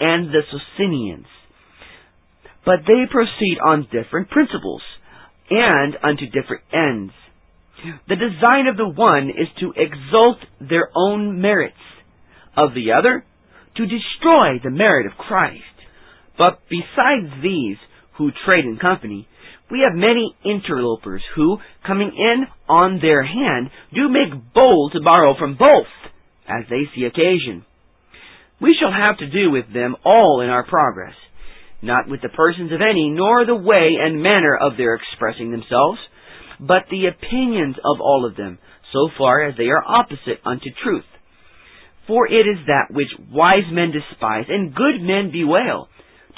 and 0.00 0.30
the 0.30 0.42
Socinians. 0.50 1.26
But 2.64 2.80
they 2.86 3.04
proceed 3.10 3.58
on 3.64 3.88
different 3.90 4.30
principles, 4.30 4.82
and 5.50 5.96
unto 6.02 6.26
different 6.26 6.62
ends. 6.72 7.12
The 8.08 8.16
design 8.16 8.66
of 8.66 8.76
the 8.76 8.88
one 8.88 9.30
is 9.30 9.48
to 9.60 9.72
exalt 9.76 10.38
their 10.60 10.88
own 10.94 11.40
merits, 11.40 11.76
of 12.56 12.74
the 12.74 12.92
other, 12.92 13.24
to 13.76 13.86
destroy 13.86 14.58
the 14.62 14.70
merit 14.70 15.06
of 15.06 15.16
Christ. 15.16 15.62
But 16.36 16.60
besides 16.68 17.32
these, 17.42 17.76
who 18.16 18.30
trade 18.44 18.64
in 18.64 18.78
company, 18.78 19.28
we 19.70 19.86
have 19.88 19.96
many 19.96 20.34
interlopers 20.44 21.22
who, 21.36 21.58
coming 21.86 22.10
in 22.16 22.46
on 22.68 22.98
their 23.00 23.22
hand, 23.22 23.70
do 23.94 24.08
make 24.08 24.52
bold 24.52 24.92
to 24.92 25.00
borrow 25.00 25.34
from 25.38 25.56
both, 25.56 25.86
as 26.48 26.64
they 26.68 26.82
see 26.94 27.04
occasion. 27.04 27.64
We 28.60 28.76
shall 28.80 28.92
have 28.92 29.18
to 29.18 29.30
do 29.30 29.50
with 29.50 29.72
them 29.72 29.94
all 30.04 30.40
in 30.40 30.48
our 30.48 30.64
progress, 30.64 31.14
not 31.82 32.08
with 32.08 32.22
the 32.22 32.28
persons 32.28 32.72
of 32.72 32.80
any, 32.80 33.10
nor 33.10 33.46
the 33.46 33.54
way 33.54 33.96
and 34.00 34.22
manner 34.22 34.56
of 34.56 34.76
their 34.76 34.94
expressing 34.94 35.50
themselves, 35.50 35.98
but 36.60 36.84
the 36.90 37.06
opinions 37.06 37.76
of 37.84 38.00
all 38.00 38.26
of 38.28 38.36
them, 38.36 38.58
so 38.92 39.08
far 39.16 39.44
as 39.44 39.56
they 39.56 39.68
are 39.68 39.84
opposite 39.86 40.40
unto 40.44 40.70
truth. 40.82 41.04
For 42.06 42.26
it 42.26 42.46
is 42.48 42.66
that 42.66 42.90
which 42.90 43.10
wise 43.30 43.68
men 43.70 43.92
despise 43.92 44.46
and 44.48 44.74
good 44.74 45.00
men 45.00 45.30
bewail, 45.30 45.88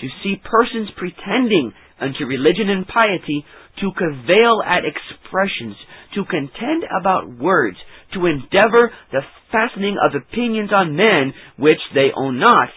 to 0.01 0.09
see 0.23 0.37
persons 0.43 0.91
pretending 0.97 1.73
unto 2.01 2.25
religion 2.25 2.69
and 2.69 2.87
piety, 2.87 3.45
to 3.81 3.93
cavil 3.93 4.63
at 4.65 4.83
expressions, 4.85 5.77
to 6.15 6.25
contend 6.25 6.85
about 7.01 7.39
words, 7.39 7.77
to 8.15 8.27
endeavor 8.27 8.91
the 9.13 9.23
fastening 9.53 9.97
of 10.03 10.15
opinions 10.15 10.71
on 10.73 10.97
men 10.97 11.33
which 11.57 11.79
they 11.95 12.09
own 12.17 12.39
not, 12.39 12.69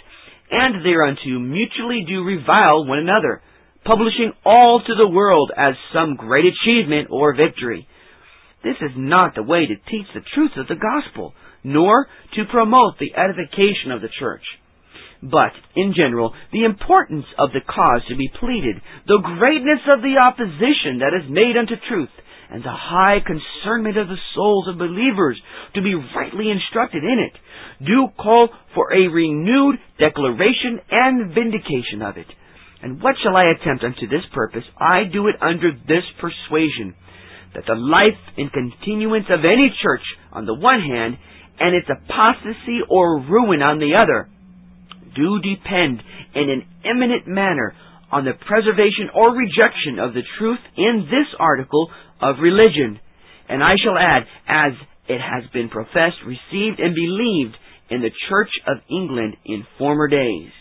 and 0.53 0.85
thereunto 0.85 1.39
mutually 1.39 2.05
do 2.07 2.23
revile 2.23 2.85
one 2.85 2.99
another, 2.99 3.41
publishing 3.83 4.31
all 4.45 4.81
to 4.85 4.95
the 4.95 5.07
world 5.07 5.51
as 5.57 5.73
some 5.93 6.15
great 6.15 6.45
achievement 6.45 7.09
or 7.11 7.35
victory. 7.35 7.87
This 8.63 8.77
is 8.79 8.91
not 8.95 9.35
the 9.35 9.43
way 9.43 9.65
to 9.65 9.75
teach 9.89 10.07
the 10.13 10.21
truth 10.33 10.51
of 10.57 10.67
the 10.67 10.79
gospel, 10.79 11.33
nor 11.63 12.07
to 12.35 12.45
promote 12.45 12.99
the 12.99 13.13
edification 13.17 13.91
of 13.91 14.01
the 14.01 14.13
church. 14.19 14.43
But, 15.23 15.51
in 15.75 15.93
general, 15.95 16.33
the 16.51 16.65
importance 16.65 17.25
of 17.39 17.51
the 17.51 17.61
cause 17.61 18.03
to 18.09 18.15
be 18.15 18.29
pleaded, 18.39 18.75
the 19.07 19.23
greatness 19.39 19.79
of 19.87 20.01
the 20.01 20.19
opposition 20.19 20.99
that 20.99 21.15
is 21.15 21.31
made 21.31 21.55
unto 21.57 21.75
truth, 21.87 22.11
and 22.53 22.61
the 22.61 22.69
high 22.69 23.17
concernment 23.25 23.97
of 23.97 24.07
the 24.07 24.21
souls 24.35 24.67
of 24.69 24.77
believers 24.77 25.41
to 25.73 25.81
be 25.81 25.95
rightly 25.95 26.51
instructed 26.51 27.03
in 27.03 27.17
it, 27.17 27.33
do 27.83 28.07
call 28.15 28.47
for 28.75 28.93
a 28.93 29.09
renewed 29.09 29.75
declaration 29.97 30.77
and 30.91 31.33
vindication 31.33 32.03
of 32.05 32.15
it. 32.17 32.27
And 32.83 33.01
what 33.01 33.15
shall 33.23 33.35
I 33.35 33.49
attempt 33.57 33.83
unto 33.83 34.07
this 34.07 34.21
purpose? 34.33 34.63
I 34.77 35.09
do 35.11 35.27
it 35.29 35.35
under 35.41 35.71
this 35.71 36.05
persuasion, 36.21 36.93
that 37.55 37.65
the 37.65 37.73
life 37.73 38.21
and 38.37 38.53
continuance 38.53 39.25
of 39.33 39.39
any 39.43 39.73
church 39.81 40.05
on 40.31 40.45
the 40.45 40.53
one 40.53 40.79
hand, 40.79 41.17
and 41.59 41.73
its 41.73 41.89
apostasy 41.89 42.85
or 42.87 43.21
ruin 43.21 43.63
on 43.63 43.79
the 43.79 43.97
other, 43.97 44.29
do 45.15 45.41
depend 45.41 46.03
in 46.35 46.49
an 46.49 46.65
eminent 46.85 47.25
manner 47.25 47.73
on 48.11 48.25
the 48.25 48.37
preservation 48.45 49.09
or 49.15 49.33
rejection 49.33 49.97
of 49.97 50.13
the 50.13 50.21
truth 50.37 50.61
in 50.77 51.07
this 51.09 51.25
article 51.39 51.89
of 52.21 52.41
religion. 52.41 52.99
And 53.49 53.63
I 53.63 53.75
shall 53.83 53.97
add, 53.97 54.23
as 54.47 54.73
it 55.07 55.19
has 55.19 55.49
been 55.51 55.69
professed, 55.69 56.17
received, 56.25 56.79
and 56.79 56.95
believed 56.95 57.55
in 57.89 58.01
the 58.01 58.11
Church 58.29 58.51
of 58.67 58.77
England 58.89 59.35
in 59.45 59.65
former 59.77 60.07
days. 60.07 60.51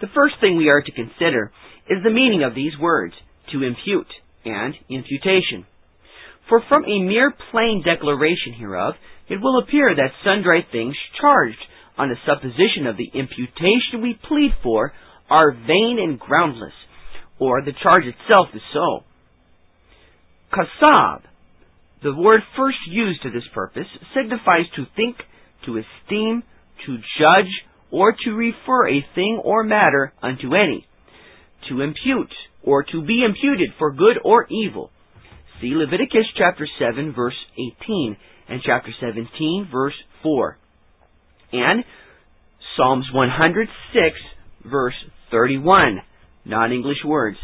The 0.00 0.08
first 0.14 0.34
thing 0.40 0.56
we 0.56 0.68
are 0.68 0.82
to 0.82 0.92
consider 0.92 1.50
is 1.88 2.02
the 2.02 2.10
meaning 2.10 2.42
of 2.42 2.54
these 2.54 2.76
words, 2.80 3.14
to 3.52 3.62
impute 3.62 4.08
and 4.44 4.74
imputation. 4.90 5.66
For 6.48 6.62
from 6.68 6.84
a 6.84 7.02
mere 7.02 7.32
plain 7.50 7.82
declaration 7.84 8.52
hereof, 8.58 8.94
it 9.28 9.40
will 9.40 9.62
appear 9.62 9.94
that 9.94 10.12
sundry 10.24 10.66
things 10.70 10.94
charged 11.20 11.62
on 11.96 12.08
the 12.08 12.16
supposition 12.26 12.86
of 12.86 12.96
the 12.96 13.08
imputation 13.14 14.02
we 14.02 14.18
plead 14.28 14.50
for 14.62 14.92
are 15.30 15.52
vain 15.52 15.98
and 16.02 16.18
groundless, 16.18 16.74
or 17.38 17.62
the 17.62 17.72
charge 17.82 18.04
itself 18.04 18.48
is 18.54 18.60
so. 18.72 19.04
Kasab, 20.54 21.22
the 22.02 22.14
word 22.14 22.40
first 22.56 22.78
used 22.88 23.22
to 23.22 23.30
this 23.30 23.46
purpose, 23.52 23.86
signifies 24.14 24.66
to 24.76 24.84
think, 24.94 25.16
to 25.66 25.78
esteem, 25.78 26.42
to 26.86 26.96
judge, 27.18 27.50
or 27.90 28.14
to 28.24 28.30
refer 28.32 28.88
a 28.88 29.04
thing 29.14 29.40
or 29.42 29.64
matter 29.64 30.12
unto 30.22 30.54
any, 30.54 30.86
to 31.68 31.80
impute, 31.80 32.32
or 32.62 32.84
to 32.84 33.02
be 33.04 33.24
imputed 33.24 33.70
for 33.78 33.92
good 33.92 34.18
or 34.24 34.46
evil. 34.50 34.90
See 35.60 35.72
Leviticus 35.74 36.26
chapter 36.36 36.66
7 36.78 37.12
verse 37.14 37.36
18 37.84 38.16
and 38.48 38.60
chapter 38.64 38.90
17 39.00 39.68
verse 39.72 39.94
4 40.22 40.58
and 41.54 41.84
Psalms 42.76 43.06
106, 43.12 44.16
verse 44.64 44.94
31, 45.30 46.00
non-English 46.44 46.98
words. 47.06 47.36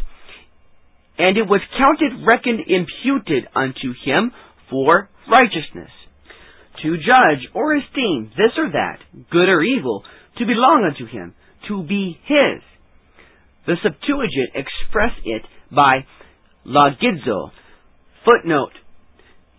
And 1.21 1.37
it 1.37 1.43
was 1.43 1.61
counted, 1.77 2.25
reckoned, 2.27 2.61
imputed 2.61 3.47
unto 3.55 3.93
him 4.05 4.33
for 4.71 5.11
righteousness. 5.31 5.91
To 6.83 6.97
judge 6.97 7.47
or 7.53 7.77
esteem 7.77 8.33
this 8.39 8.57
or 8.57 8.71
that, 8.71 9.01
good 9.31 9.51
or 9.51 9.63
evil, 9.63 10.03
to 10.39 10.47
belong 10.47 10.89
unto 10.91 11.05
him, 11.07 11.35
to 11.69 11.83
be 11.83 12.19
his. 12.25 12.63
The 13.67 13.77
Septuagint 13.83 14.53
express 14.55 15.13
it 15.27 15.43
by 15.71 16.07
logizo. 16.67 17.51
Footnote. 18.25 18.73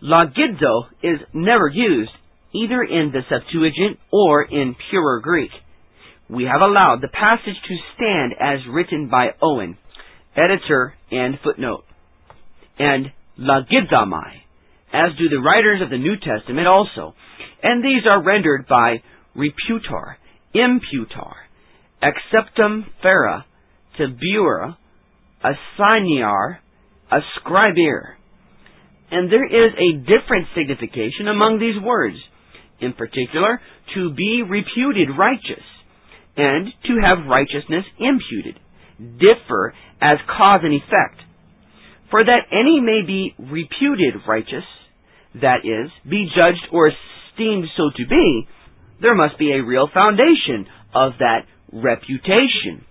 Logizo 0.02 0.88
is 1.04 1.19
never 1.32 1.67
used 1.67 2.12
either 2.56 2.82
in 2.82 3.12
the 3.13 3.21
Septuagint 3.30 4.00
or 4.12 4.43
in 4.43 4.76
purer 4.89 5.19
Greek. 5.21 5.52
We 6.28 6.45
have 6.45 6.62
allowed 6.62 7.02
the 7.02 7.08
passage 7.08 7.62
to 7.67 7.76
stand 7.95 8.34
as 8.39 8.60
written 8.67 9.10
by 9.10 9.30
Owen, 9.43 9.78
editor 10.36 10.94
and 11.12 11.36
footnote, 11.44 11.84
and 12.80 13.08
lagidamai, 13.39 14.32
as 14.94 15.12
do 15.17 15.30
the 15.30 15.41
writers 15.41 15.82
of 15.82 15.89
the 15.89 15.98
New 15.98 16.15
Testament 16.17 16.67
also, 16.67 17.13
and 17.63 17.84
these 17.84 18.04
are 18.10 18.24
rendered 18.24 18.67
by 18.67 19.02
reputar, 19.36 20.15
imputar, 20.56 21.34
acceptum 22.02 22.86
fera, 23.02 23.46
tabura, 24.00 24.78
assigniar, 25.44 26.58
ascribir. 27.12 28.15
And 29.12 29.32
there 29.32 29.46
is 29.46 29.74
a 29.74 29.98
different 30.00 30.48
signification 30.56 31.28
among 31.28 31.60
these 31.60 31.82
words 31.84 32.17
in 32.82 32.94
particular, 32.94 33.62
to 33.96 34.13
be 34.13 34.44
reputed 34.48 35.10
righteous, 35.17 35.63
and 36.36 36.67
to 36.86 36.98
have 37.04 37.30
righteousness 37.30 37.86
imputed, 38.00 38.60
differ 39.18 39.74
as 40.02 40.18
cause 40.28 40.62
and 40.64 40.74
effect. 40.74 41.22
For 42.10 42.24
that 42.24 42.52
any 42.52 42.80
may 42.82 43.02
be 43.06 43.34
reputed 43.40 44.22
righteous, 44.28 44.66
that 45.42 45.64
is, 45.64 45.90
be 46.08 46.28
judged 46.36 46.68
or 46.72 46.90
esteemed 46.90 47.66
so 47.78 47.90
to 47.96 48.08
be, 48.08 48.48
there 49.02 49.16
must 49.16 49.40
be 49.40 49.52
a 49.52 49.64
real 49.64 49.88
foundation 49.94 50.68
of 50.94 51.14
that 51.20 51.46
reputation, 51.72 52.86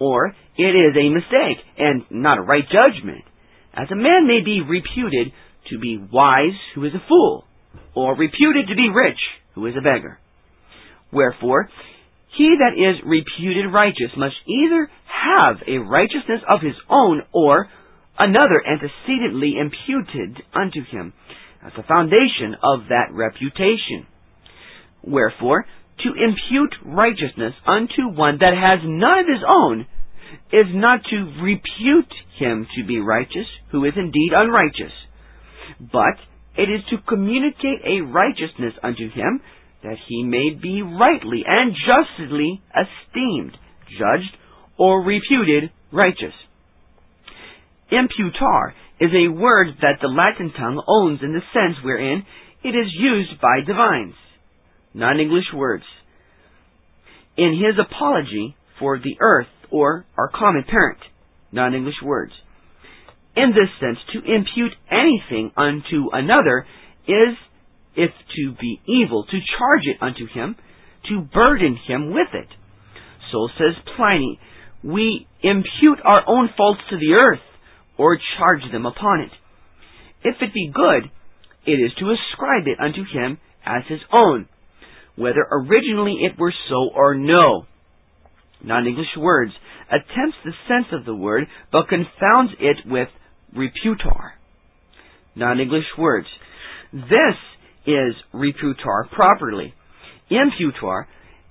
or 0.00 0.34
it 0.58 0.62
is 0.62 0.96
a 0.96 1.08
mistake 1.08 1.64
and 1.78 2.02
not 2.10 2.38
a 2.38 2.42
right 2.42 2.64
judgment. 2.64 3.24
As 3.72 3.88
a 3.90 3.96
man 3.96 4.26
may 4.26 4.40
be 4.44 4.60
reputed 4.60 5.32
to 5.70 5.78
be 5.78 5.98
wise 6.12 6.58
who 6.74 6.84
is 6.84 6.92
a 6.94 7.08
fool, 7.08 7.44
or 7.94 8.16
reputed 8.16 8.68
to 8.68 8.74
be 8.74 8.90
rich, 8.92 9.18
who 9.54 9.66
is 9.66 9.74
a 9.78 9.82
beggar. 9.82 10.18
Wherefore, 11.12 11.68
he 12.36 12.56
that 12.58 12.74
is 12.76 13.00
reputed 13.04 13.72
righteous 13.72 14.10
must 14.16 14.36
either 14.46 14.90
have 15.06 15.56
a 15.66 15.78
righteousness 15.78 16.40
of 16.48 16.60
his 16.60 16.74
own, 16.88 17.22
or 17.32 17.68
another 18.18 18.62
antecedently 18.66 19.54
imputed 19.58 20.42
unto 20.52 20.84
him, 20.84 21.12
as 21.64 21.72
the 21.76 21.82
foundation 21.82 22.56
of 22.62 22.88
that 22.88 23.12
reputation. 23.12 24.06
Wherefore, 25.02 25.64
to 26.02 26.08
impute 26.08 26.74
righteousness 26.84 27.54
unto 27.66 28.08
one 28.16 28.38
that 28.40 28.54
has 28.54 28.80
none 28.84 29.18
of 29.20 29.26
his 29.26 29.44
own 29.46 29.86
is 30.52 30.66
not 30.74 31.00
to 31.10 31.40
repute 31.40 32.12
him 32.38 32.66
to 32.76 32.84
be 32.84 32.98
righteous, 32.98 33.46
who 33.70 33.84
is 33.84 33.92
indeed 33.96 34.32
unrighteous, 34.34 34.92
but 35.80 36.18
it 36.56 36.68
is 36.70 36.80
to 36.90 36.98
communicate 37.08 37.80
a 37.84 38.00
righteousness 38.00 38.74
unto 38.82 39.10
him 39.10 39.40
that 39.84 39.96
he 40.08 40.24
may 40.24 40.50
be 40.50 40.82
rightly 40.82 41.44
and 41.46 41.74
justly 41.86 42.60
esteemed, 42.74 43.56
judged, 43.98 44.36
or 44.78 45.02
reputed 45.02 45.70
righteous. 45.92 46.34
Imputar 47.92 48.72
is 48.98 49.10
a 49.14 49.32
word 49.32 49.68
that 49.82 49.98
the 50.00 50.08
Latin 50.08 50.52
tongue 50.56 50.82
owns 50.88 51.20
in 51.22 51.32
the 51.32 51.42
sense 51.52 51.76
wherein 51.84 52.24
it 52.64 52.70
is 52.70 52.86
used 52.98 53.40
by 53.40 53.60
divines, 53.64 54.14
non-English 54.94 55.52
words. 55.54 55.84
In 57.36 57.52
his 57.52 57.78
apology 57.78 58.56
for 58.78 58.98
the 58.98 59.16
earth, 59.20 59.48
or 59.70 60.06
our 60.16 60.28
common 60.28 60.64
parent, 60.68 60.98
non-English 61.52 62.00
words. 62.02 62.32
In 63.36 63.50
this 63.50 63.68
sense, 63.80 63.98
to 64.12 64.18
impute 64.18 64.72
anything 64.90 65.52
unto 65.56 66.08
another 66.12 66.66
is, 67.06 67.36
if 67.96 68.10
to 68.36 68.54
be 68.60 68.80
evil, 68.86 69.24
to 69.24 69.38
charge 69.58 69.82
it 69.84 70.02
unto 70.02 70.26
him, 70.26 70.56
to 71.08 71.20
burden 71.20 71.78
him 71.86 72.12
with 72.12 72.28
it. 72.32 72.48
So 73.32 73.48
says 73.58 73.74
Pliny, 73.96 74.38
we 74.82 75.26
impute 75.42 75.98
our 76.04 76.22
own 76.26 76.50
faults 76.56 76.80
to 76.90 76.96
the 76.96 77.14
earth, 77.14 77.40
or 77.96 78.18
charge 78.38 78.62
them 78.72 78.86
upon 78.86 79.20
it. 79.20 79.30
If 80.22 80.36
it 80.40 80.54
be 80.54 80.72
good, 80.74 81.10
it 81.66 81.72
is 81.72 81.92
to 81.98 82.10
ascribe 82.10 82.66
it 82.66 82.80
unto 82.80 83.04
him 83.04 83.38
as 83.64 83.82
his 83.88 84.00
own, 84.12 84.48
whether 85.16 85.46
originally 85.50 86.18
it 86.22 86.38
were 86.38 86.52
so 86.68 86.90
or 86.94 87.14
no. 87.14 87.66
Non-English 88.62 89.16
words 89.18 89.52
attempts 89.88 90.36
the 90.44 90.52
sense 90.68 90.86
of 90.92 91.04
the 91.04 91.14
word, 91.14 91.44
but 91.70 91.88
confounds 91.88 92.52
it 92.58 92.78
with 92.86 93.08
reputar. 93.54 94.32
Non-English 95.34 95.84
words. 95.98 96.26
This 96.92 97.36
is 97.86 98.14
reputar 98.32 99.10
properly. 99.12 99.74
Imputar 100.30 101.04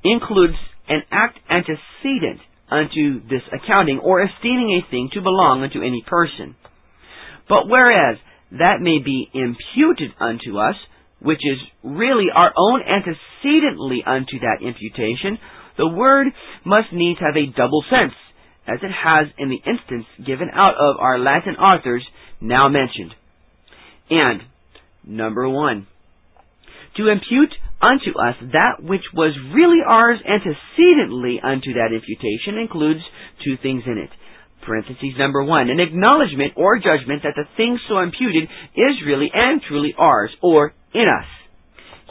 includes 0.04 0.56
an 0.88 1.02
act 1.12 1.40
antecedent 1.50 2.40
unto 2.70 3.22
this 3.28 3.44
accounting 3.54 4.00
or 4.00 4.24
esteeming 4.24 4.82
a 4.82 4.92
thing 4.92 5.10
to 5.14 5.22
belong 5.22 5.64
unto 5.64 5.80
any 5.80 6.04
person. 6.08 6.56
But 7.48 7.68
whereas 7.68 8.18
that 8.52 8.82
may 8.82 9.00
be 9.04 9.30
imputed 9.34 10.12
unto 10.20 10.58
us, 10.58 10.76
which 11.20 11.40
is 11.42 11.60
really 11.84 12.28
our 12.34 12.52
own 12.58 12.82
antecedently 12.82 14.04
unto 14.06 14.40
that 14.40 14.66
imputation, 14.66 15.38
the 15.78 15.88
word 15.88 16.28
must 16.66 16.92
needs 16.92 17.20
have 17.20 17.36
a 17.36 17.52
double 17.56 17.84
sense, 17.90 18.14
as 18.68 18.80
it 18.82 18.92
has 18.92 19.28
in 19.38 19.50
the 19.50 19.62
instance 19.66 20.06
given 20.26 20.50
out 20.54 20.76
of 20.76 20.98
our 21.00 21.18
Latin 21.20 21.56
authors 21.56 22.06
now 22.42 22.70
mentioned. 22.70 23.14
And, 24.10 24.42
number 25.04 25.48
one, 25.50 25.88
to 26.98 27.10
impute 27.10 27.54
unto 27.82 28.18
us 28.18 28.36
that 28.54 28.82
which 28.82 29.04
was 29.14 29.36
really 29.54 29.80
ours 29.86 30.20
antecedently 30.24 31.40
unto 31.44 31.74
that 31.74 31.92
imputation 31.92 32.58
includes 32.58 33.02
two 33.44 33.58
things 33.62 33.84
in 33.86 33.98
it. 33.98 34.10
Parentheses 34.66 35.18
number 35.18 35.44
one, 35.44 35.70
an 35.70 35.80
acknowledgement 35.80 36.54
or 36.56 36.78
judgment 36.78 37.24
that 37.24 37.36
the 37.36 37.44
thing 37.58 37.78
so 37.90 38.00
imputed 38.00 38.44
is 38.76 39.06
really 39.06 39.30
and 39.34 39.62
truly 39.68 39.94
ours, 39.98 40.32
or 40.42 40.74
in 40.94 41.06
us. 41.08 41.28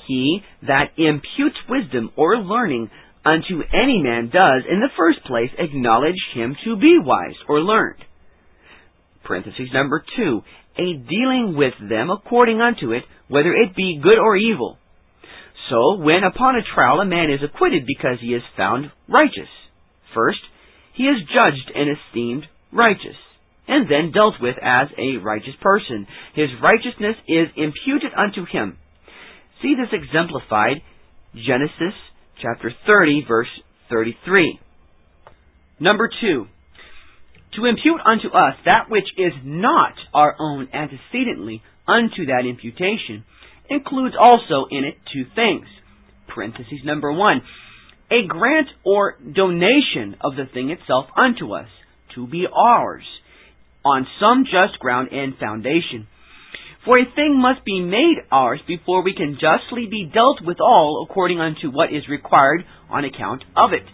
He 0.06 0.42
that 0.66 0.92
imputes 0.98 1.56
wisdom 1.68 2.10
or 2.16 2.36
learning 2.36 2.90
unto 3.24 3.62
any 3.72 4.02
man 4.02 4.30
does, 4.32 4.64
in 4.70 4.80
the 4.80 4.90
first 4.98 5.24
place, 5.24 5.50
acknowledge 5.58 6.20
him 6.34 6.56
to 6.64 6.76
be 6.76 6.98
wise 6.98 7.36
or 7.48 7.60
learned. 7.60 8.04
Parentheses 9.24 9.68
number 9.72 10.04
two, 10.16 10.42
a 10.78 10.94
dealing 10.94 11.54
with 11.56 11.74
them 11.80 12.10
according 12.10 12.60
unto 12.60 12.92
it, 12.92 13.04
whether 13.28 13.52
it 13.52 13.76
be 13.76 14.00
good 14.02 14.18
or 14.18 14.36
evil. 14.36 14.78
So, 15.70 15.96
when 15.96 16.24
upon 16.24 16.56
a 16.56 16.74
trial 16.74 17.00
a 17.00 17.04
man 17.04 17.30
is 17.30 17.40
acquitted 17.42 17.86
because 17.86 18.18
he 18.20 18.34
is 18.34 18.42
found 18.56 18.90
righteous, 19.08 19.48
first, 20.14 20.40
he 20.94 21.04
is 21.04 21.22
judged 21.32 21.70
and 21.74 21.88
esteemed 21.96 22.44
righteous, 22.72 23.16
and 23.68 23.90
then 23.90 24.12
dealt 24.12 24.34
with 24.40 24.56
as 24.62 24.88
a 24.98 25.18
righteous 25.18 25.54
person. 25.60 26.06
His 26.34 26.50
righteousness 26.62 27.16
is 27.28 27.48
imputed 27.56 28.12
unto 28.16 28.44
him. 28.44 28.78
See 29.62 29.74
this 29.74 29.92
exemplified 29.92 30.82
Genesis 31.34 31.94
chapter 32.42 32.72
30, 32.86 33.24
verse 33.28 33.48
33. 33.88 34.58
Number 35.78 36.10
two, 36.20 36.46
to 37.54 37.66
impute 37.66 38.00
unto 38.04 38.28
us 38.28 38.54
that 38.64 38.88
which 38.88 39.08
is 39.18 39.32
not 39.44 39.94
our 40.14 40.34
own 40.38 40.68
antecedently 40.72 41.62
unto 41.86 42.26
that 42.26 42.44
imputation 42.48 43.24
includes 43.68 44.14
also 44.18 44.66
in 44.70 44.84
it 44.84 44.94
two 45.12 45.24
things. 45.34 45.66
Parentheses 46.34 46.80
number 46.84 47.12
one, 47.12 47.42
a 48.10 48.26
grant 48.26 48.68
or 48.84 49.16
donation 49.20 50.16
of 50.20 50.36
the 50.36 50.46
thing 50.52 50.70
itself 50.70 51.06
unto 51.16 51.52
us, 51.52 51.68
to 52.14 52.26
be 52.26 52.46
ours, 52.54 53.04
on 53.84 54.06
some 54.20 54.44
just 54.44 54.78
ground 54.78 55.08
and 55.12 55.36
foundation. 55.38 56.06
For 56.84 56.98
a 56.98 57.14
thing 57.14 57.40
must 57.40 57.64
be 57.64 57.80
made 57.80 58.16
ours 58.30 58.60
before 58.66 59.02
we 59.02 59.14
can 59.14 59.34
justly 59.34 59.86
be 59.90 60.10
dealt 60.12 60.40
with 60.44 60.58
all 60.60 61.06
according 61.08 61.40
unto 61.40 61.70
what 61.70 61.92
is 61.92 62.08
required 62.08 62.64
on 62.90 63.04
account 63.04 63.44
of 63.56 63.72
it. 63.72 63.86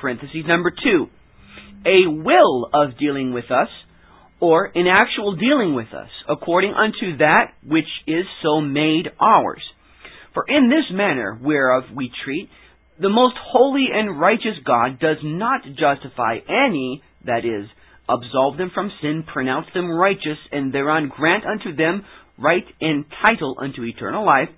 Parentheses 0.00 0.44
number 0.46 0.70
two. 0.70 1.08
A 1.86 2.06
will 2.06 2.68
of 2.72 2.98
dealing 2.98 3.32
with 3.32 3.50
us, 3.50 3.68
or 4.40 4.70
an 4.74 4.86
actual 4.86 5.36
dealing 5.36 5.74
with 5.74 5.88
us, 5.88 6.10
according 6.28 6.74
unto 6.74 7.18
that 7.18 7.52
which 7.66 7.88
is 8.06 8.24
so 8.42 8.60
made 8.60 9.08
ours. 9.20 9.62
For 10.34 10.44
in 10.46 10.68
this 10.68 10.84
manner 10.92 11.38
whereof 11.42 11.84
we 11.94 12.10
treat, 12.24 12.48
the 13.00 13.08
most 13.08 13.34
holy 13.52 13.86
and 13.92 14.20
righteous 14.20 14.58
God 14.64 14.98
does 15.00 15.18
not 15.22 15.62
justify 15.64 16.38
any, 16.48 17.02
that 17.24 17.44
is, 17.44 17.68
absolve 18.08 18.56
them 18.56 18.70
from 18.74 18.90
sin, 19.00 19.24
pronounce 19.32 19.66
them 19.74 19.90
righteous, 19.90 20.38
and 20.50 20.72
thereon 20.72 21.10
grant 21.14 21.44
unto 21.44 21.76
them 21.76 22.04
right 22.38 22.64
and 22.80 23.04
title 23.22 23.56
unto 23.60 23.84
eternal 23.84 24.24
life, 24.24 24.48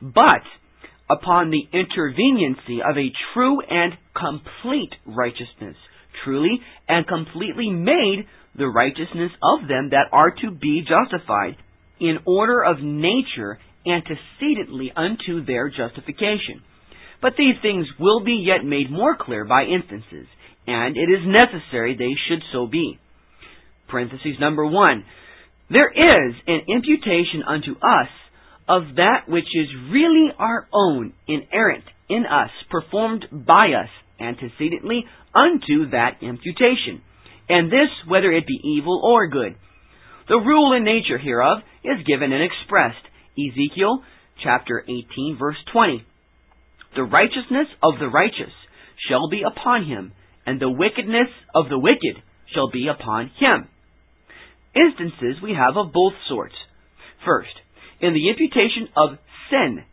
but 0.00 0.42
upon 1.10 1.50
the 1.50 1.62
interveniency 1.72 2.80
of 2.82 2.96
a 2.96 3.12
true 3.32 3.60
and 3.60 3.92
complete 4.14 4.92
righteousness, 5.04 5.76
truly 6.24 6.60
and 6.88 7.06
completely 7.06 7.70
made 7.70 8.26
the 8.56 8.66
righteousness 8.66 9.32
of 9.42 9.68
them 9.68 9.90
that 9.90 10.08
are 10.12 10.30
to 10.42 10.50
be 10.50 10.82
justified 10.82 11.56
in 12.00 12.18
order 12.26 12.62
of 12.62 12.76
nature 12.80 13.58
antecedently 13.86 14.92
unto 14.96 15.44
their 15.44 15.68
justification. 15.68 16.62
But 17.22 17.34
these 17.38 17.56
things 17.62 17.86
will 17.98 18.24
be 18.24 18.44
yet 18.46 18.64
made 18.64 18.90
more 18.90 19.16
clear 19.18 19.44
by 19.44 19.64
instances, 19.64 20.26
and 20.66 20.96
it 20.96 21.08
is 21.08 21.26
necessary 21.26 21.96
they 21.96 22.14
should 22.28 22.42
so 22.52 22.66
be. 22.66 22.98
Parentheses 23.88 24.36
number 24.40 24.66
one. 24.66 25.04
There 25.70 25.90
is 25.90 26.34
an 26.46 26.60
imputation 26.68 27.42
unto 27.46 27.72
us 27.72 28.08
of 28.68 28.96
that 28.96 29.28
which 29.28 29.44
is 29.44 29.68
really 29.90 30.28
our 30.38 30.68
own, 30.72 31.12
inherent 31.26 31.84
in 32.08 32.24
us, 32.26 32.50
performed 32.70 33.24
by 33.32 33.68
us 33.72 33.88
antecedently 34.20 35.04
unto 35.34 35.90
that 35.90 36.18
imputation, 36.22 37.02
and 37.48 37.70
this 37.70 37.90
whether 38.06 38.32
it 38.32 38.46
be 38.46 38.60
evil 38.64 39.00
or 39.04 39.28
good. 39.28 39.56
The 40.28 40.38
rule 40.38 40.72
and 40.72 40.84
nature 40.84 41.18
hereof 41.18 41.58
is 41.84 42.06
given 42.06 42.32
and 42.32 42.42
expressed. 42.42 43.04
Ezekiel 43.38 44.02
chapter 44.42 44.82
18 44.82 45.36
verse 45.38 45.56
20. 45.72 46.04
The 46.96 47.04
righteousness 47.04 47.68
of 47.82 47.98
the 48.00 48.08
righteous 48.08 48.52
shall 49.08 49.28
be 49.28 49.42
upon 49.42 49.84
him, 49.84 50.12
and 50.46 50.60
the 50.60 50.70
wickedness 50.70 51.28
of 51.54 51.68
the 51.68 51.78
wicked 51.78 52.22
shall 52.52 52.70
be 52.70 52.88
upon 52.88 53.30
him. 53.38 53.68
Instances 54.74 55.42
we 55.42 55.52
have 55.52 55.76
of 55.76 55.92
both 55.92 56.14
sorts. 56.28 56.54
First, 57.24 57.54
in 58.00 58.12
the 58.14 58.28
imputation 58.28 58.88
of 58.96 59.18
sin, 59.50 59.84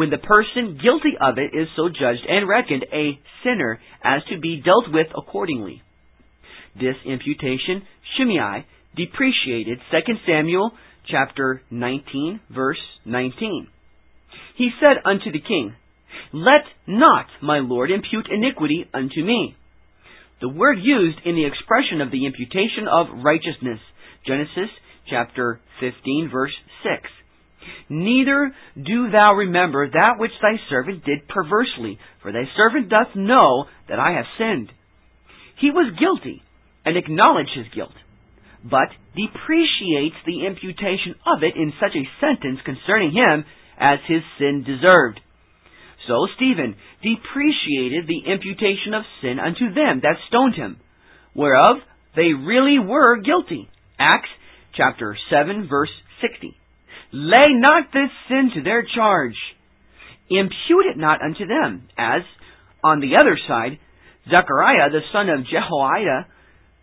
when 0.00 0.08
the 0.08 0.16
person 0.16 0.80
guilty 0.82 1.12
of 1.20 1.36
it 1.36 1.52
is 1.52 1.68
so 1.76 1.90
judged 1.90 2.24
and 2.26 2.48
reckoned 2.48 2.86
a 2.90 3.20
sinner 3.44 3.78
as 4.02 4.22
to 4.30 4.40
be 4.40 4.62
dealt 4.64 4.86
with 4.88 5.08
accordingly. 5.14 5.82
This 6.74 6.96
imputation 7.04 7.82
Shimei 8.16 8.64
depreciated 8.96 9.78
2 9.90 10.14
Samuel 10.26 10.70
chapter 11.06 11.60
19 11.70 12.40
verse 12.48 12.80
19. 13.04 13.68
He 14.56 14.70
said 14.80 15.04
unto 15.04 15.32
the 15.32 15.46
king, 15.46 15.74
let 16.32 16.64
not 16.86 17.26
my 17.42 17.58
Lord 17.58 17.90
impute 17.90 18.28
iniquity 18.32 18.88
unto 18.94 19.22
me. 19.22 19.54
The 20.40 20.48
word 20.48 20.78
used 20.80 21.18
in 21.26 21.34
the 21.34 21.44
expression 21.44 22.00
of 22.00 22.10
the 22.10 22.24
imputation 22.24 22.88
of 22.90 23.22
righteousness, 23.22 23.80
Genesis 24.26 24.70
chapter 25.10 25.60
15 25.80 26.30
verse 26.32 26.56
6. 26.84 27.19
Neither 27.88 28.52
do 28.80 29.10
thou 29.10 29.34
remember 29.34 29.88
that 29.88 30.18
which 30.18 30.32
thy 30.40 30.56
servant 30.68 31.04
did 31.04 31.28
perversely, 31.28 31.98
for 32.22 32.32
thy 32.32 32.44
servant 32.56 32.88
doth 32.88 33.14
know 33.14 33.66
that 33.88 33.98
I 33.98 34.12
have 34.12 34.26
sinned. 34.38 34.72
He 35.60 35.70
was 35.70 35.98
guilty, 35.98 36.42
and 36.84 36.96
acknowledged 36.96 37.50
his 37.54 37.66
guilt, 37.74 37.94
but 38.64 38.88
depreciates 39.14 40.16
the 40.24 40.46
imputation 40.46 41.14
of 41.26 41.42
it 41.42 41.56
in 41.56 41.72
such 41.80 41.94
a 41.94 42.08
sentence 42.20 42.60
concerning 42.64 43.12
him 43.12 43.44
as 43.78 43.98
his 44.06 44.22
sin 44.38 44.64
deserved. 44.64 45.20
So 46.08 46.26
Stephen 46.36 46.76
depreciated 47.02 48.06
the 48.06 48.30
imputation 48.30 48.94
of 48.94 49.04
sin 49.20 49.38
unto 49.38 49.72
them 49.74 50.00
that 50.02 50.16
stoned 50.28 50.54
him, 50.54 50.80
whereof 51.34 51.76
they 52.16 52.32
really 52.32 52.78
were 52.78 53.20
guilty. 53.20 53.68
Acts 53.98 54.30
chapter 54.74 55.16
7 55.30 55.68
verse 55.68 55.92
60. 56.20 56.56
Lay 57.12 57.48
not 57.50 57.92
this 57.92 58.10
sin 58.28 58.50
to 58.54 58.62
their 58.62 58.84
charge. 58.94 59.36
Impute 60.28 60.86
it 60.92 60.96
not 60.96 61.22
unto 61.22 61.46
them, 61.46 61.88
as, 61.98 62.22
on 62.84 63.00
the 63.00 63.16
other 63.16 63.36
side, 63.48 63.78
Zechariah 64.26 64.90
the 64.90 65.00
son 65.12 65.28
of 65.28 65.46
Jehoiada, 65.46 66.26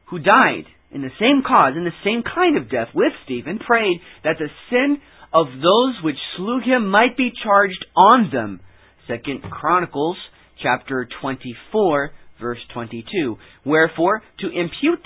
who 0.10 0.20
died 0.20 0.66
in 0.92 1.02
the 1.02 1.16
same 1.20 1.44
cause, 1.48 1.74
in 1.76 1.84
the 1.84 1.92
same 2.04 2.24
kind 2.24 2.58
of 2.58 2.70
death 2.70 2.90
with 2.94 3.14
Stephen, 3.26 3.60
prayed 3.60 4.02
that 4.24 4.38
the 4.40 4.50
sin 4.70 4.98
of 5.34 5.48
those 5.48 6.04
which 6.04 6.18
slew 6.36 6.60
him 6.60 6.90
might 6.90 7.16
be 7.16 7.32
charged 7.44 7.86
on 7.96 8.30
them. 8.32 8.60
Second 9.08 9.44
Chronicles 9.44 10.18
chapter 10.62 11.08
24 11.22 12.12
verse 12.40 12.60
22. 12.74 13.38
Wherefore, 13.66 14.22
to 14.40 14.48
impute 14.48 15.06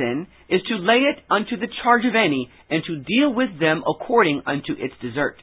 sin 0.00 0.26
is 0.48 0.62
to 0.68 0.76
lay 0.76 1.04
it 1.04 1.20
unto 1.28 1.60
the 1.60 1.68
charge 1.84 2.06
of 2.06 2.16
any, 2.16 2.48
and 2.70 2.82
to 2.84 3.04
deal 3.04 3.34
with 3.34 3.60
them 3.60 3.84
according 3.84 4.42
unto 4.46 4.72
its 4.72 4.94
desert. 5.02 5.36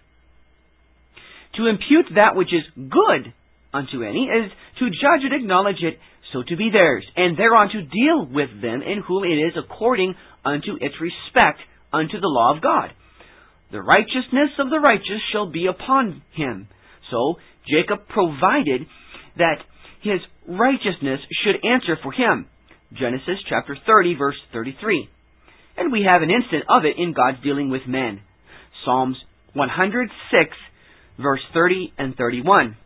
To 1.58 1.67
impute 1.67 2.08
that 2.15 2.36
which 2.36 2.50
is 2.50 2.65
good 2.76 3.34
unto 3.74 4.04
any 4.04 4.26
is 4.26 4.52
to 4.80 4.89
judge 4.89 5.24
and 5.24 5.34
acknowledge 5.34 5.82
it 5.82 6.00
so 6.34 6.43
to 6.43 6.58
be 6.58 6.70
theirs, 6.72 7.06
and 7.15 7.38
thereon 7.38 7.70
to 7.70 7.82
deal 7.82 8.26
with 8.26 8.50
them 8.62 8.82
in 8.82 9.02
whom 9.08 9.24
it 9.24 9.38
is 9.38 9.54
according 9.56 10.15
unto 10.43 10.76
its 10.82 10.96
respect 11.00 11.60
unto 11.93 12.20
the 12.20 12.28
law 12.28 12.56
of 12.56 12.62
God. 12.62 12.91
The 13.72 13.82
righteousness 13.82 14.52
of 14.60 14.70
the 14.70 14.80
righteous 14.80 15.22
shall 15.32 15.50
be 15.50 15.67
upon 15.67 16.22
him. 16.34 16.67
So 17.12 17.36
Jacob 17.70 18.08
provided 18.08 18.88
that 19.38 19.63
his 20.02 20.20
righteousness 20.48 21.20
should 21.43 21.65
answer 21.65 21.98
for 22.02 22.12
him. 22.12 22.48
Genesis 22.93 23.39
chapter 23.50 23.78
30 23.86 24.15
verse 24.15 24.38
33. 24.54 25.10
And 25.78 25.91
we 25.91 26.06
have 26.08 26.21
an 26.21 26.32
instant 26.32 26.63
of 26.69 26.86
it 26.86 26.97
in 26.97 27.13
God's 27.13 27.43
dealing 27.43 27.69
with 27.69 27.82
men. 27.88 28.21
Psalms 28.86 29.17
106 29.54 30.12
verse 31.19 31.41
30 31.54 31.93
and 31.97 32.15
31. 32.15 32.78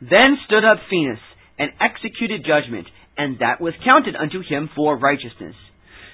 Then 0.00 0.38
stood 0.46 0.64
up 0.64 0.78
Phinehas 0.88 1.18
and 1.58 1.70
executed 1.80 2.46
judgment, 2.46 2.86
and 3.16 3.40
that 3.40 3.60
was 3.60 3.74
counted 3.84 4.14
unto 4.14 4.42
him 4.48 4.70
for 4.76 4.96
righteousness. 4.96 5.56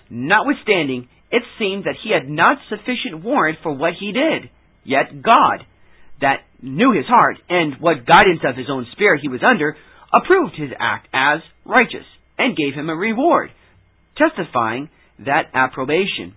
Notwithstanding, 0.09 1.09
it 1.31 1.43
seemed 1.59 1.85
that 1.85 2.01
he 2.03 2.13
had 2.13 2.29
not 2.29 2.59
sufficient 2.71 3.23
warrant 3.23 3.59
for 3.63 3.75
what 3.75 3.93
he 3.99 4.13
did. 4.13 4.51
Yet 4.85 5.23
God, 5.23 5.67
that 6.21 6.45
knew 6.63 6.93
his 6.93 7.07
heart, 7.07 7.37
and 7.49 7.75
what 7.81 8.07
guidance 8.07 8.41
of 8.49 8.57
his 8.57 8.69
own 8.71 8.87
spirit 8.93 9.21
he 9.21 9.29
was 9.29 9.43
under, 9.45 9.77
approved 10.13 10.55
his 10.57 10.71
act 10.79 11.09
as 11.13 11.41
righteous, 11.65 12.07
and 12.39 12.57
gave 12.57 12.75
him 12.75 12.89
a 12.89 12.97
reward, 12.97 13.51
testifying 14.17 14.91
that 15.21 15.51
approbation. 15.55 16.35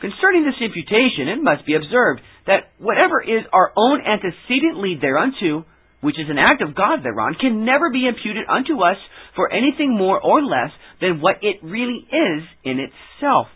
Concerning 0.00 0.44
this 0.44 0.60
imputation, 0.60 1.28
it 1.28 1.42
must 1.42 1.66
be 1.66 1.74
observed 1.74 2.20
that 2.46 2.70
whatever 2.78 3.20
is 3.20 3.44
our 3.52 3.72
own 3.76 4.00
antecedent 4.00 4.78
lead 4.78 5.00
thereunto, 5.00 5.64
which 6.00 6.18
is 6.18 6.30
an 6.30 6.38
act 6.38 6.62
of 6.62 6.76
God 6.76 7.02
thereon, 7.02 7.34
can 7.40 7.64
never 7.64 7.90
be 7.90 8.06
imputed 8.06 8.44
unto 8.48 8.80
us 8.82 8.96
for 9.34 9.52
anything 9.52 9.96
more 9.96 10.20
or 10.20 10.42
less 10.42 10.70
than 11.00 11.20
what 11.20 11.42
it 11.42 11.58
really 11.62 12.06
is 12.06 12.42
in 12.62 12.78
itself. 12.78 13.48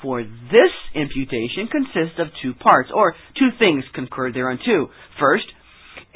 For 0.00 0.22
this 0.22 0.74
imputation 0.94 1.68
consists 1.70 2.18
of 2.18 2.28
two 2.42 2.54
parts, 2.54 2.90
or 2.92 3.14
two 3.38 3.50
things 3.58 3.84
concurred 3.94 4.34
thereunto. 4.34 4.90
First, 5.20 5.44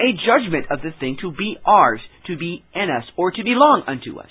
a 0.01 0.13
judgment 0.27 0.67
of 0.71 0.81
the 0.81 0.91
thing 0.99 1.19
to 1.21 1.33
be 1.33 1.57
ours, 1.65 2.01
to 2.27 2.37
be 2.37 2.65
in 2.75 2.89
us, 2.91 3.05
or 3.17 3.31
to 3.31 3.45
belong 3.45 3.85
unto 3.87 4.19
us. 4.19 4.31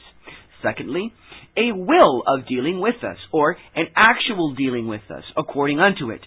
Secondly, 0.62 1.14
a 1.58 1.72
will 1.74 2.24
of 2.28 2.48
dealing 2.48 2.80
with 2.80 3.04
us, 3.04 3.18
or 3.32 3.58
an 3.76 3.88
actual 3.96 4.56
dealing 4.56 4.88
with 4.88 5.02
us, 5.10 5.24
according 5.38 5.80
unto 5.80 6.12
it. 6.12 6.22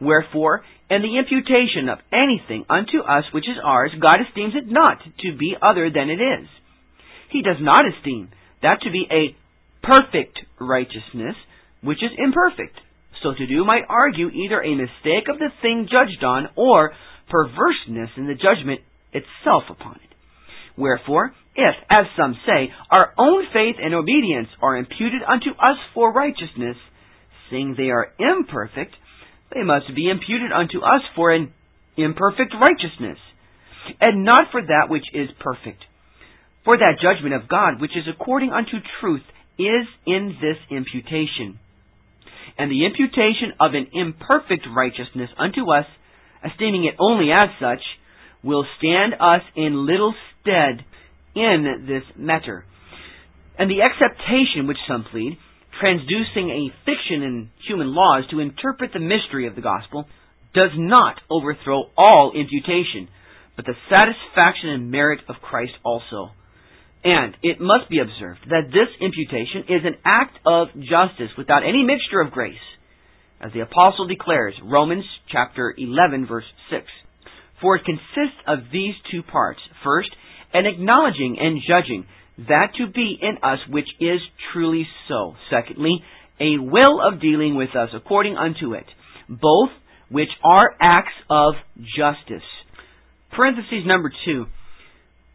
Wherefore, 0.00 0.62
in 0.90 1.02
the 1.02 1.18
imputation 1.18 1.88
of 1.88 1.98
anything 2.12 2.64
unto 2.68 3.00
us 3.00 3.24
which 3.32 3.48
is 3.48 3.56
ours, 3.62 3.92
God 4.00 4.18
esteems 4.26 4.54
it 4.56 4.70
not 4.70 4.98
to 5.20 5.36
be 5.36 5.54
other 5.60 5.90
than 5.90 6.10
it 6.10 6.20
is. 6.20 6.48
He 7.30 7.42
does 7.42 7.58
not 7.60 7.86
esteem 7.86 8.30
that 8.62 8.82
to 8.82 8.90
be 8.90 9.06
a 9.10 9.36
perfect 9.84 10.38
righteousness, 10.60 11.34
which 11.82 12.02
is 12.02 12.10
imperfect. 12.16 12.78
So 13.22 13.34
to 13.34 13.46
do 13.46 13.64
might 13.64 13.84
argue 13.88 14.28
either 14.28 14.60
a 14.60 14.74
mistake 14.74 15.28
of 15.32 15.38
the 15.38 15.50
thing 15.62 15.88
judged 15.90 16.22
on, 16.24 16.48
or 16.56 16.92
perverseness 17.30 18.10
in 18.16 18.26
the 18.26 18.34
judgment 18.34 18.80
itself 19.12 19.64
upon 19.70 19.96
it. 19.96 20.14
Wherefore, 20.76 21.32
if, 21.54 21.74
as 21.90 22.06
some 22.16 22.36
say, 22.46 22.72
our 22.90 23.12
own 23.18 23.44
faith 23.52 23.76
and 23.82 23.94
obedience 23.94 24.48
are 24.62 24.76
imputed 24.76 25.22
unto 25.26 25.50
us 25.50 25.76
for 25.94 26.12
righteousness, 26.12 26.76
seeing 27.50 27.74
they 27.76 27.90
are 27.90 28.12
imperfect, 28.18 28.94
they 29.52 29.62
must 29.62 29.94
be 29.94 30.08
imputed 30.08 30.50
unto 30.50 30.80
us 30.80 31.02
for 31.14 31.30
an 31.30 31.52
imperfect 31.96 32.54
righteousness, 32.58 33.18
and 34.00 34.24
not 34.24 34.50
for 34.50 34.62
that 34.62 34.88
which 34.88 35.04
is 35.12 35.28
perfect. 35.40 35.84
For 36.64 36.78
that 36.78 37.02
judgment 37.02 37.34
of 37.34 37.48
God 37.48 37.80
which 37.80 37.96
is 37.96 38.04
according 38.08 38.52
unto 38.52 38.78
truth 39.00 39.24
is 39.58 39.86
in 40.06 40.36
this 40.40 40.56
imputation. 40.70 41.58
And 42.56 42.70
the 42.70 42.86
imputation 42.86 43.52
of 43.60 43.74
an 43.74 43.88
imperfect 43.92 44.66
righteousness 44.74 45.30
unto 45.38 45.70
us, 45.70 45.86
esteeming 46.44 46.84
it 46.84 46.94
only 46.98 47.30
as 47.30 47.50
such, 47.60 47.82
will 48.42 48.64
stand 48.78 49.14
us 49.14 49.42
in 49.54 49.86
little 49.86 50.14
stead 50.40 50.84
in 51.34 51.86
this 51.86 52.04
matter. 52.16 52.64
And 53.58 53.70
the 53.70 53.82
acceptation 53.82 54.66
which 54.66 54.78
some 54.88 55.04
plead, 55.10 55.38
transducing 55.82 56.50
a 56.50 56.72
fiction 56.84 57.22
in 57.22 57.50
human 57.66 57.94
laws 57.94 58.24
to 58.30 58.40
interpret 58.40 58.92
the 58.92 59.00
mystery 59.00 59.46
of 59.46 59.54
the 59.54 59.62
gospel, 59.62 60.06
does 60.54 60.70
not 60.76 61.16
overthrow 61.30 61.90
all 61.96 62.32
imputation, 62.34 63.08
but 63.56 63.64
the 63.64 63.74
satisfaction 63.88 64.70
and 64.70 64.90
merit 64.90 65.20
of 65.28 65.36
Christ 65.42 65.72
also. 65.84 66.30
And 67.04 67.36
it 67.42 67.60
must 67.60 67.90
be 67.90 67.98
observed 67.98 68.40
that 68.48 68.70
this 68.70 68.88
imputation 69.00 69.64
is 69.68 69.82
an 69.84 69.96
act 70.04 70.38
of 70.46 70.68
justice 70.76 71.34
without 71.36 71.66
any 71.66 71.84
mixture 71.84 72.20
of 72.20 72.30
grace, 72.30 72.54
as 73.40 73.52
the 73.52 73.60
apostle 73.60 74.06
declares, 74.06 74.54
Romans 74.62 75.04
chapter 75.30 75.74
11 75.76 76.26
verse 76.26 76.44
6. 76.70 76.84
For 77.60 77.76
it 77.76 77.84
consists 77.84 78.38
of 78.46 78.70
these 78.72 78.94
two 79.10 79.22
parts. 79.22 79.60
First, 79.84 80.10
an 80.52 80.66
acknowledging 80.66 81.36
and 81.40 81.60
judging 81.66 82.06
that 82.38 82.72
to 82.78 82.86
be 82.86 83.18
in 83.20 83.38
us 83.42 83.58
which 83.68 83.88
is 84.00 84.20
truly 84.52 84.86
so. 85.08 85.34
Secondly, 85.50 86.02
a 86.40 86.58
will 86.58 87.00
of 87.00 87.20
dealing 87.20 87.56
with 87.56 87.76
us 87.76 87.90
according 87.94 88.36
unto 88.36 88.74
it, 88.74 88.86
both 89.28 89.70
which 90.10 90.30
are 90.42 90.74
acts 90.80 91.14
of 91.30 91.54
justice. 91.96 92.46
Parenthesis 93.34 93.84
number 93.86 94.12
two. 94.24 94.46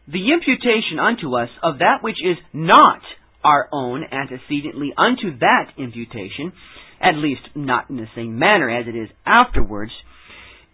The 0.08 0.32
imputation 0.32 0.99
unto 0.99 1.36
us 1.36 1.49
of 1.62 1.80
that 1.80 1.99
which 2.01 2.17
is 2.23 2.38
not 2.53 3.01
our 3.43 3.67
own 3.71 4.03
antecedently 4.03 4.93
unto 4.97 5.38
that 5.39 5.71
imputation, 5.77 6.53
at 7.01 7.15
least 7.15 7.41
not 7.56 7.89
in 7.89 7.97
the 7.97 8.08
same 8.15 8.39
manner 8.39 8.69
as 8.69 8.88
it 8.88 8.95
is 8.95 9.10
afterwards, 9.25 9.91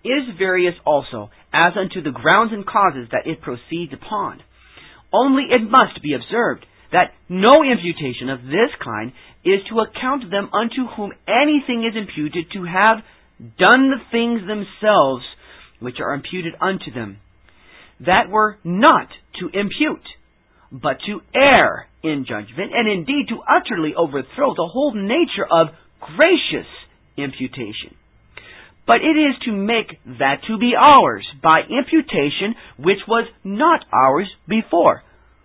is 0.04 0.38
various 0.38 0.76
also, 0.86 1.30
as 1.54 1.74
unto 1.78 2.02
the 2.02 2.12
grounds 2.12 2.52
and 2.54 2.66
causes 2.66 3.08
that 3.12 3.26
it 3.26 3.42
proceeds 3.42 3.94
upon. 3.94 4.42
Only 5.12 5.44
it 5.44 5.62
must 5.70 6.02
be 6.02 6.13
observed 6.13 6.66
that 6.92 7.13
no 7.30 7.63
imputation 7.63 8.30
of 8.30 8.44
this 8.44 8.72
kind 8.84 9.12
is 9.44 9.60
to 9.70 9.80
account 9.80 10.30
them 10.30 10.50
unto 10.54 10.88
whom 10.96 11.12
anything 11.28 11.84
is 11.89 11.98
imputed 11.98 12.52
to 12.54 12.63
have 12.66 12.98
done 13.58 13.89
the 13.89 14.02
things 14.12 14.42
themselves 14.48 15.24
which 15.80 16.00
are 16.00 16.13
imputed 16.13 16.54
unto 16.62 16.92
them, 16.94 17.18
that 18.06 18.30
were 18.30 18.58
not 18.63 19.08
to 19.39 19.48
impute, 19.48 20.08
but 20.72 20.98
to 21.06 21.22
err 21.36 21.88
in 22.04 22.26
judgment, 22.28 22.72
and 22.74 22.89
indeed 22.89 23.28
to 23.30 23.42
utterly 23.42 23.94
overthrow 23.96 24.54
the 24.56 24.70
whole 24.72 24.94
nature 24.94 25.46
of 25.50 25.68
gracious 26.16 26.68
imputation. 27.18 27.96
But 28.86 29.02
it 29.02 29.15
is 29.15 29.36
to 29.46 29.52
make 29.52 29.98
that 30.19 30.41
to 30.48 30.58
be 30.58 30.74
ours 30.78 31.26
by 31.41 31.62
imputation 31.62 32.56
which 32.78 33.00
was 33.08 33.28
not 33.43 33.86
ours 33.93 34.30
before, 34.48 35.04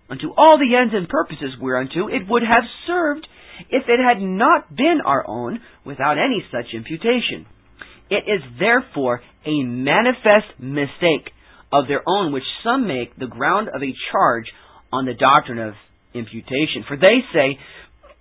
unto 0.09 0.33
all 0.35 0.57
the 0.57 0.75
ends 0.75 0.93
and 0.93 1.07
purposes 1.07 1.55
whereunto 1.59 2.07
it 2.07 2.27
would 2.27 2.43
have 2.43 2.63
served 2.85 3.27
if 3.69 3.83
it 3.87 3.99
had 3.99 4.21
not 4.21 4.75
been 4.75 4.99
our 5.05 5.25
own 5.27 5.59
without 5.85 6.17
any 6.17 6.43
such 6.51 6.73
imputation. 6.73 7.45
It 8.09 8.23
is 8.27 8.41
therefore 8.59 9.21
a 9.45 9.63
manifest 9.63 10.59
mistake 10.59 11.31
of 11.71 11.87
their 11.87 12.01
own 12.07 12.33
which 12.33 12.43
some 12.63 12.87
make 12.87 13.15
the 13.15 13.27
ground 13.27 13.69
of 13.69 13.83
a 13.83 13.93
charge 14.11 14.45
on 14.91 15.05
the 15.05 15.13
doctrine 15.13 15.59
of 15.59 15.75
imputation. 16.13 16.83
For 16.87 16.97
they 16.97 17.19
say, 17.33 17.59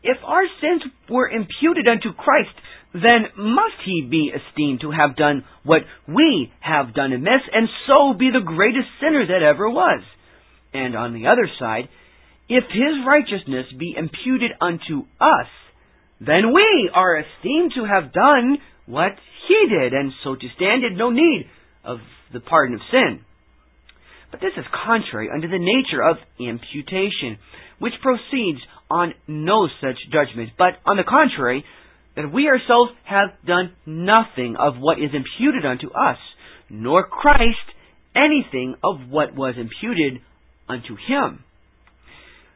if 0.02 0.18
our 0.24 0.44
sins 0.61 0.83
were 1.09 1.28
imputed 1.28 1.88
unto 1.88 2.12
Christ, 2.12 2.54
then 2.92 3.27
must 3.37 3.77
he 3.85 4.07
be 4.09 4.33
esteemed 4.33 4.81
to 4.81 4.90
have 4.90 5.16
done 5.16 5.44
what 5.64 5.83
we 6.07 6.53
have 6.61 6.94
done 6.94 7.12
amiss, 7.12 7.42
and 7.53 7.68
so 7.87 8.14
be 8.18 8.31
the 8.31 8.44
greatest 8.44 8.88
sinner 9.01 9.27
that 9.27 9.42
ever 9.42 9.68
was. 9.68 10.03
And 10.72 10.96
on 10.96 11.12
the 11.12 11.27
other 11.27 11.48
side, 11.59 11.88
if 12.48 12.64
his 12.64 13.05
righteousness 13.07 13.66
be 13.79 13.94
imputed 13.96 14.53
unto 14.61 15.05
us, 15.20 15.48
then 16.20 16.53
we 16.55 16.90
are 16.94 17.18
esteemed 17.18 17.72
to 17.77 17.85
have 17.85 18.12
done 18.12 18.59
what 18.87 19.12
he 19.46 19.66
did, 19.68 19.92
and 19.92 20.12
so 20.24 20.35
to 20.35 20.48
stand 20.57 20.83
in 20.85 20.96
no 20.96 21.11
need 21.11 21.46
of 21.85 21.98
the 22.33 22.40
pardon 22.40 22.74
of 22.74 22.81
sin. 22.90 23.20
But 24.31 24.40
this 24.40 24.53
is 24.57 24.64
contrary 24.85 25.29
unto 25.33 25.48
the 25.48 25.59
nature 25.59 26.03
of 26.03 26.16
imputation, 26.38 27.38
which 27.79 27.94
proceeds 28.03 28.61
on 28.90 29.14
no 29.27 29.68
such 29.81 29.96
judgment, 30.11 30.51
but 30.59 30.74
on 30.85 30.96
the 30.96 31.05
contrary, 31.05 31.64
that 32.18 32.33
we 32.33 32.48
ourselves 32.48 32.90
have 33.04 33.31
done 33.46 33.70
nothing 33.87 34.57
of 34.59 34.74
what 34.76 34.98
is 34.98 35.14
imputed 35.14 35.64
unto 35.64 35.87
us, 35.87 36.18
nor 36.68 37.07
Christ 37.07 37.62
anything 38.14 38.74
of 38.83 39.09
what 39.09 39.37
was 39.37 39.54
imputed 39.57 40.20
unto 40.68 40.96
him. 40.96 41.44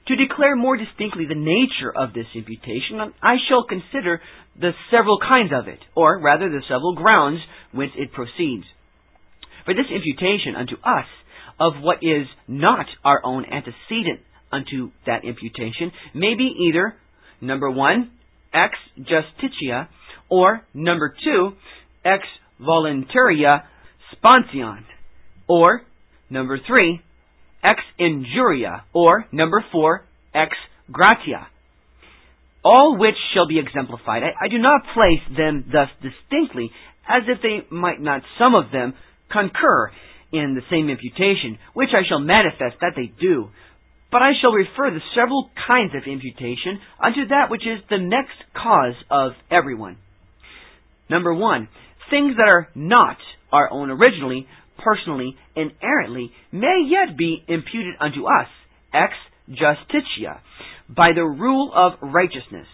To 0.09 0.17
declare 0.17 0.57
more 0.57 0.77
distinctly 0.77 1.27
the 1.29 1.39
nature 1.39 1.95
of 1.95 2.13
this 2.13 2.27
imputation, 2.35 3.15
I 3.23 3.37
shall 3.49 3.63
consider 3.63 4.21
the 4.59 4.73
several 4.91 5.21
kinds 5.21 5.53
of 5.55 5.69
it, 5.69 5.79
or 5.95 6.21
rather 6.21 6.51
the 6.51 6.63
several 6.67 6.97
grounds 6.97 7.39
whence 7.71 7.93
it 7.97 8.13
proceeds. 8.13 8.65
For 9.65 9.75
this 9.75 9.87
imputation 9.95 10.57
unto 10.59 10.75
us 10.83 11.07
of 11.61 11.75
what 11.81 11.99
is 12.03 12.27
not 12.49 12.87
our 13.05 13.21
own 13.25 13.45
antecedent 13.45 14.27
unto 14.51 14.91
that 15.07 15.23
imputation 15.25 15.93
may 16.15 16.35
be 16.35 16.51
either, 16.67 16.97
number 17.41 17.71
one, 17.71 18.11
ex 18.53 18.75
justitia, 18.99 19.89
or 20.29 20.63
number 20.75 21.15
two, 21.25 21.53
ex 22.05 22.25
voluntaria 22.61 23.63
sponsion, 24.13 24.85
or 25.49 25.83
number 26.31 26.59
three, 26.67 27.01
ex 27.63 27.81
injuria, 27.99 28.85
or 28.93 29.27
number 29.33 29.65
four, 29.73 30.05
ex 30.35 30.53
gratia. 30.91 31.49
All 32.65 32.97
which 32.97 33.17
shall 33.35 33.49
be 33.49 33.59
exemplified. 33.59 34.23
I, 34.23 34.45
I 34.45 34.49
do 34.49 34.59
not 34.59 34.83
place 34.95 35.37
them 35.37 35.65
thus 35.73 35.89
distinctly, 36.01 36.71
as 37.09 37.23
if 37.27 37.43
they 37.43 37.67
might 37.75 38.01
not 38.01 38.23
some 38.39 38.55
of 38.55 38.71
them 38.71 38.95
concur 39.31 39.91
in 40.33 40.55
the 40.55 40.63
same 40.71 40.89
imputation, 40.89 41.59
which 41.75 41.91
I 41.93 42.07
shall 42.09 42.21
manifest 42.21 42.77
that 42.81 42.93
they 42.97 43.13
do. 43.21 43.51
But 44.13 44.21
I 44.21 44.33
shall 44.41 44.53
refer 44.53 44.91
the 44.91 45.01
several 45.17 45.51
kinds 45.67 45.95
of 45.95 46.03
imputation 46.07 46.79
unto 47.03 47.29
that 47.29 47.51
which 47.51 47.63
is 47.63 47.81
the 47.89 47.99
next 47.99 48.37
cause 48.55 48.95
of 49.11 49.33
everyone. 49.51 49.97
Number 51.09 51.35
one, 51.35 51.69
things 52.11 52.37
that 52.37 52.47
are 52.49 52.69
not 52.75 53.17
our 53.51 53.73
own 53.73 53.91
originally, 53.91 54.47
personally, 54.85 55.35
and 55.57 55.73
errantly, 55.83 56.31
may 56.53 56.85
yet 56.87 57.17
be 57.17 57.43
imputed 57.49 57.95
unto 58.01 58.27
us, 58.27 58.49
ex 58.93 59.15
justitia, 59.49 60.41
by 60.89 61.13
the 61.15 61.25
rule 61.25 61.73
of 61.75 61.93
righteousness. 62.03 62.67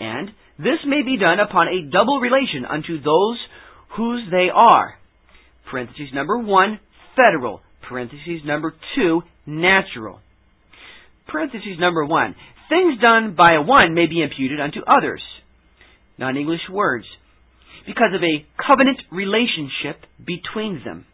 And 0.00 0.30
this 0.58 0.80
may 0.86 1.02
be 1.02 1.18
done 1.18 1.40
upon 1.40 1.68
a 1.68 1.90
double 1.90 2.20
relation 2.20 2.64
unto 2.64 3.02
those 3.02 3.38
whose 3.96 4.22
they 4.30 4.48
are. 4.52 4.94
Parentheses 5.70 6.08
number 6.14 6.38
one, 6.38 6.80
federal. 7.16 7.60
Parentheses 7.86 8.40
number 8.46 8.74
two, 8.94 9.22
natural. 9.46 10.20
Parentheses 11.28 11.78
number 11.78 12.04
one, 12.04 12.34
things 12.68 13.00
done 13.00 13.34
by 13.36 13.58
one 13.58 13.94
may 13.94 14.06
be 14.06 14.22
imputed 14.22 14.60
unto 14.60 14.80
others. 14.86 15.22
Non-English 16.18 16.68
words. 16.70 17.04
Because 17.86 18.14
of 18.14 18.22
a 18.22 18.46
covenant 18.66 18.98
relationship 19.12 20.02
between 20.18 20.82
them. 20.84 21.06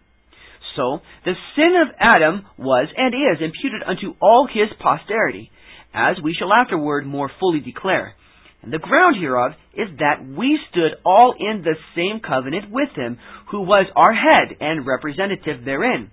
So, 0.77 1.01
the 1.25 1.35
sin 1.55 1.75
of 1.83 1.95
Adam 1.99 2.47
was 2.57 2.89
and 2.97 3.15
is 3.15 3.43
imputed 3.43 3.83
unto 3.87 4.15
all 4.23 4.47
his 4.47 4.69
posterity, 4.81 5.51
as 5.93 6.17
we 6.23 6.35
shall 6.39 6.53
afterward 6.53 7.07
more 7.07 7.31
fully 7.39 7.61
declare. 7.61 8.15
And 8.63 8.73
the 8.73 8.79
ground 8.79 9.17
hereof 9.21 9.53
is 9.75 9.89
that 9.99 10.25
we 10.25 10.59
stood 10.71 10.93
all 11.05 11.35
in 11.39 11.63
the 11.63 11.77
same 11.97 12.21
covenant 12.21 12.71
with 12.71 12.89
him, 12.97 13.19
who 13.51 13.63
was 13.63 13.87
our 13.97 14.15
head 14.15 14.57
and 14.61 14.87
representative 14.87 15.65
therein. 15.65 16.11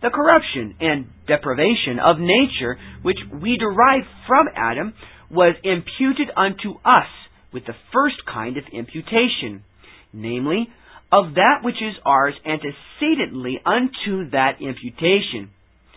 The 0.00 0.10
corruption 0.10 0.76
and 0.80 1.06
depravation 1.26 1.98
of 1.98 2.18
nature 2.18 2.78
which 3.02 3.18
we 3.32 3.58
derived 3.58 4.06
from 4.26 4.46
Adam 4.54 4.94
was 5.30 5.56
imputed 5.64 6.28
unto 6.36 6.78
us 6.84 7.08
with 7.52 7.64
the 7.66 7.74
first 7.92 8.16
kind 8.32 8.56
of 8.56 8.64
imputation, 8.72 9.64
namely, 10.12 10.68
of 11.10 11.34
that 11.34 11.60
which 11.62 11.76
is 11.76 11.94
ours 12.04 12.34
antecedently 12.44 13.60
unto 13.64 14.30
that 14.30 14.60
imputation. 14.60 15.50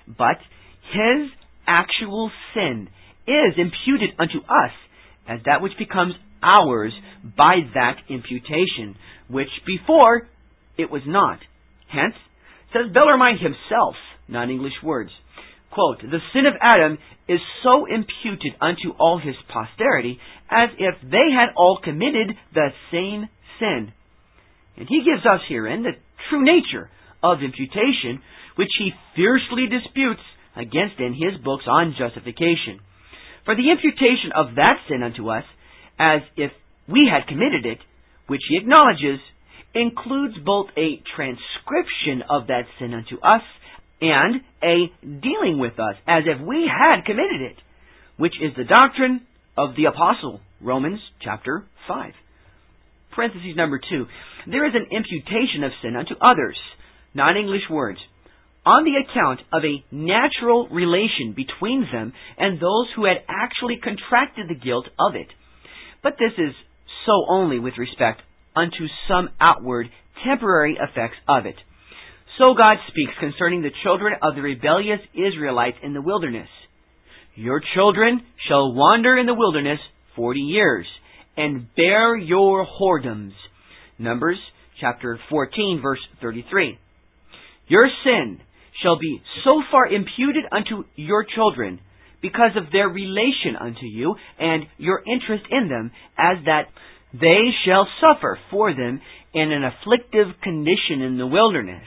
But 0.07 0.37
his 0.91 1.29
actual 1.67 2.31
sin 2.53 2.87
is 3.27 3.53
imputed 3.57 4.11
unto 4.17 4.39
us 4.39 4.71
as 5.27 5.39
that 5.45 5.61
which 5.61 5.73
becomes 5.77 6.13
ours 6.41 6.93
by 7.37 7.57
that 7.75 7.97
imputation, 8.09 8.95
which 9.27 9.49
before 9.65 10.27
it 10.77 10.89
was 10.89 11.03
not. 11.05 11.39
Hence, 11.87 12.15
says 12.73 12.93
Bellarmine 12.93 13.37
himself, 13.37 13.95
non-English 14.27 14.81
words, 14.83 15.11
quote, 15.71 15.99
The 16.01 16.19
sin 16.33 16.45
of 16.45 16.53
Adam 16.61 16.97
is 17.27 17.39
so 17.63 17.85
imputed 17.85 18.53
unto 18.59 18.91
all 18.99 19.19
his 19.19 19.35
posterity 19.47 20.19
as 20.49 20.69
if 20.77 20.95
they 21.03 21.31
had 21.31 21.55
all 21.55 21.79
committed 21.83 22.35
the 22.53 22.69
same 22.91 23.29
sin. 23.59 23.93
And 24.77 24.87
he 24.87 25.03
gives 25.03 25.25
us 25.25 25.41
herein 25.47 25.83
the 25.83 25.95
true 26.29 26.43
nature 26.43 26.89
of 27.23 27.43
imputation, 27.43 28.21
which 28.55 28.71
he 28.77 28.91
fiercely 29.15 29.67
disputes 29.67 30.21
against 30.55 30.99
in 30.99 31.13
his 31.13 31.39
books 31.43 31.65
on 31.67 31.95
justification. 31.97 32.79
For 33.45 33.55
the 33.55 33.71
imputation 33.71 34.31
of 34.35 34.55
that 34.55 34.77
sin 34.89 35.03
unto 35.03 35.29
us, 35.29 35.43
as 35.97 36.21
if 36.35 36.51
we 36.87 37.09
had 37.09 37.27
committed 37.27 37.65
it, 37.65 37.79
which 38.27 38.41
he 38.49 38.57
acknowledges, 38.57 39.19
includes 39.73 40.35
both 40.45 40.67
a 40.77 41.01
transcription 41.15 42.23
of 42.29 42.47
that 42.47 42.63
sin 42.79 42.93
unto 42.93 43.19
us 43.21 43.41
and 44.01 44.41
a 44.63 44.91
dealing 45.01 45.59
with 45.59 45.73
us 45.73 45.95
as 46.07 46.23
if 46.25 46.45
we 46.45 46.69
had 46.69 47.05
committed 47.05 47.41
it, 47.41 47.57
which 48.17 48.33
is 48.41 48.51
the 48.57 48.63
doctrine 48.63 49.21
of 49.57 49.75
the 49.75 49.85
apostle, 49.85 50.41
Romans 50.59 50.99
chapter 51.21 51.65
5. 51.87 52.13
Parenthesis 53.15 53.55
number 53.55 53.79
2. 53.79 54.05
There 54.47 54.65
is 54.65 54.73
an 54.73 54.87
imputation 54.91 55.63
of 55.63 55.71
sin 55.81 55.95
unto 55.95 56.15
others, 56.21 56.57
non-English 57.13 57.69
words, 57.69 57.99
on 58.65 58.85
the 58.85 58.97
account 59.01 59.41
of 59.51 59.63
a 59.63 59.83
natural 59.93 60.67
relation 60.69 61.33
between 61.35 61.87
them 61.91 62.13
and 62.37 62.59
those 62.59 62.87
who 62.95 63.05
had 63.05 63.17
actually 63.27 63.77
contracted 63.83 64.47
the 64.47 64.55
guilt 64.55 64.87
of 64.99 65.15
it. 65.15 65.27
But 66.03 66.13
this 66.19 66.33
is 66.37 66.53
so 67.05 67.25
only 67.29 67.59
with 67.59 67.73
respect 67.77 68.21
unto 68.55 68.87
some 69.07 69.29
outward, 69.39 69.87
temporary 70.25 70.77
effects 70.79 71.17
of 71.27 71.45
it. 71.45 71.55
So 72.37 72.53
God 72.57 72.77
speaks 72.87 73.13
concerning 73.19 73.61
the 73.61 73.71
children 73.83 74.13
of 74.21 74.35
the 74.35 74.41
rebellious 74.41 74.99
Israelites 75.13 75.77
in 75.83 75.93
the 75.93 76.01
wilderness. 76.01 76.47
Your 77.35 77.61
children 77.75 78.21
shall 78.47 78.73
wander 78.73 79.17
in 79.17 79.25
the 79.25 79.33
wilderness 79.33 79.79
forty 80.15 80.41
years, 80.41 80.85
and 81.37 81.67
bear 81.75 82.15
your 82.15 82.65
whoredoms. 82.65 83.31
Numbers 83.97 84.37
chapter 84.79 85.19
14 85.29 85.79
verse 85.81 85.99
33. 86.21 86.77
Your 87.67 87.87
sin 88.03 88.39
shall 88.81 88.97
be 88.97 89.21
so 89.45 89.61
far 89.71 89.87
imputed 89.87 90.43
unto 90.51 90.83
your 90.95 91.25
children 91.35 91.79
because 92.21 92.51
of 92.55 92.71
their 92.71 92.89
relation 92.89 93.55
unto 93.59 93.85
you 93.85 94.15
and 94.39 94.63
your 94.77 95.01
interest 95.05 95.45
in 95.49 95.69
them 95.69 95.91
as 96.17 96.43
that 96.45 96.65
they 97.13 97.51
shall 97.65 97.87
suffer 97.99 98.39
for 98.49 98.73
them 98.73 99.01
in 99.33 99.51
an 99.51 99.63
afflictive 99.63 100.39
condition 100.41 101.01
in 101.01 101.17
the 101.17 101.27
wilderness. 101.27 101.85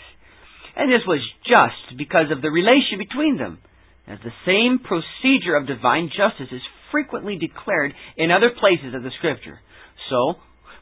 And 0.77 0.91
this 0.91 1.07
was 1.07 1.21
just 1.47 1.99
because 1.99 2.31
of 2.31 2.43
the 2.43 2.51
relation 2.51 2.99
between 2.99 3.39
them, 3.39 3.59
as 4.07 4.19
the 4.23 4.35
same 4.45 4.81
procedure 4.81 5.57
of 5.57 5.67
divine 5.67 6.11
justice 6.11 6.53
is 6.53 6.61
frequently 6.91 7.39
declared 7.39 7.95
in 8.17 8.31
other 8.31 8.51
places 8.59 8.95
of 8.95 9.03
the 9.03 9.13
Scripture. 9.19 9.61
So, 10.11 10.35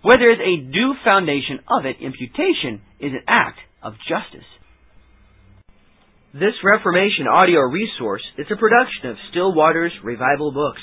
where 0.03 0.19
there 0.19 0.33
is 0.33 0.41
a 0.41 0.73
due 0.73 0.95
foundation 1.05 1.61
of 1.69 1.87
it, 1.87 1.97
imputation 2.01 2.83
is 2.99 3.13
an 3.13 3.25
act 3.29 3.59
of 3.83 3.95
justice. 4.09 4.47
This 6.35 6.57
Reformation 6.65 7.29
audio 7.29 7.61
resource 7.61 8.23
is 8.39 8.47
a 8.51 8.57
production 8.57 9.11
of 9.11 9.17
Still 9.31 9.55
Waters 9.55 9.93
Revival 10.03 10.53
Books. 10.53 10.81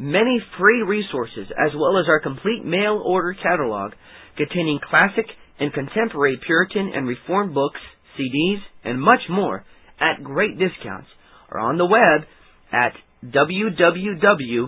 Many 0.00 0.40
free 0.58 0.80
resources, 0.80 1.46
as 1.50 1.72
well 1.76 1.98
as 1.98 2.06
our 2.08 2.20
complete 2.20 2.64
mail 2.64 3.02
order 3.04 3.34
catalog 3.34 3.92
containing 4.34 4.80
classic 4.88 5.26
and 5.58 5.74
contemporary 5.74 6.40
Puritan 6.46 6.92
and 6.94 7.06
Reformed 7.06 7.52
books, 7.52 7.80
CDs, 8.18 8.60
and 8.82 8.98
much 8.98 9.20
more 9.28 9.62
at 10.00 10.24
great 10.24 10.58
discounts, 10.58 11.08
are 11.50 11.60
on 11.60 11.76
the 11.76 11.84
web 11.84 12.22
at 12.72 12.94
www.swrb.com. 13.26 14.64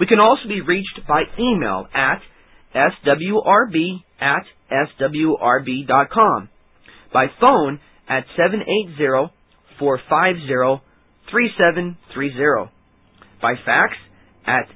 We 0.00 0.06
can 0.06 0.20
also 0.20 0.48
be 0.48 0.62
reached 0.62 1.00
by 1.06 1.24
email 1.38 1.86
at 1.92 2.22
swrb 2.74 4.02
at 4.20 4.46
swrb.com, 4.72 6.48
by 7.12 7.26
phone 7.38 7.78
at 8.08 8.24
780-450-3730, 9.80 12.70
by 13.42 13.54
fax 13.64 13.96
at 14.46 14.68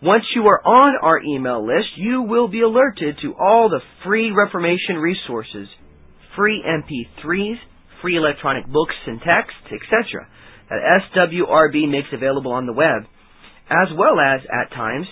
Once 0.05 0.25
you 0.37 0.43
are 0.49 0.61
on 0.67 0.93
our 1.01 1.19
email 1.25 1.65
list, 1.65 1.89
you 1.97 2.21
will 2.21 2.47
be 2.47 2.61
alerted 2.61 3.17
to 3.23 3.33
all 3.41 3.71
the 3.71 3.81
free 4.05 4.31
Reformation 4.31 4.97
resources, 5.01 5.67
free 6.37 6.63
MP3s, 6.63 7.57
free 8.03 8.19
electronic 8.19 8.67
books 8.67 8.95
and 9.07 9.19
texts, 9.21 9.65
etc. 9.73 10.29
that 10.69 11.01
SWRB 11.17 11.89
makes 11.89 12.09
available 12.13 12.53
on 12.53 12.67
the 12.67 12.75
web, 12.75 13.09
as 13.71 13.89
well 13.97 14.21
as, 14.21 14.43
at 14.53 14.77
times, 14.77 15.07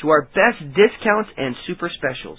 to 0.00 0.08
our 0.08 0.22
best 0.22 0.64
discounts 0.72 1.28
and 1.36 1.54
super 1.66 1.90
specials. 1.92 2.38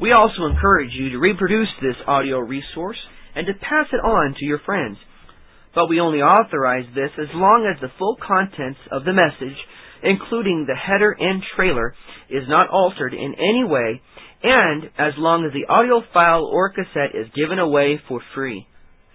We 0.00 0.10
also 0.10 0.46
encourage 0.50 0.90
you 0.92 1.10
to 1.10 1.18
reproduce 1.18 1.70
this 1.80 2.02
audio 2.08 2.40
resource 2.40 2.98
and 3.36 3.46
to 3.46 3.52
pass 3.54 3.86
it 3.92 4.02
on 4.02 4.34
to 4.40 4.44
your 4.44 4.58
friends. 4.66 4.98
But 5.72 5.86
we 5.88 6.00
only 6.00 6.18
authorize 6.18 6.86
this 6.96 7.12
as 7.14 7.28
long 7.32 7.72
as 7.72 7.80
the 7.80 7.94
full 7.96 8.16
contents 8.26 8.80
of 8.90 9.04
the 9.04 9.12
message, 9.12 9.56
including 10.02 10.66
the 10.66 10.76
header 10.76 11.16
and 11.18 11.42
trailer, 11.56 11.94
is 12.30 12.44
not 12.48 12.70
altered 12.70 13.14
in 13.14 13.34
any 13.34 13.64
way, 13.64 14.00
and 14.42 14.84
as 14.98 15.12
long 15.16 15.44
as 15.44 15.52
the 15.52 15.72
audio 15.72 16.02
file 16.12 16.44
or 16.44 16.70
cassette 16.70 17.14
is 17.14 17.26
given 17.34 17.58
away 17.58 18.00
for 18.08 18.20
free. 18.34 18.66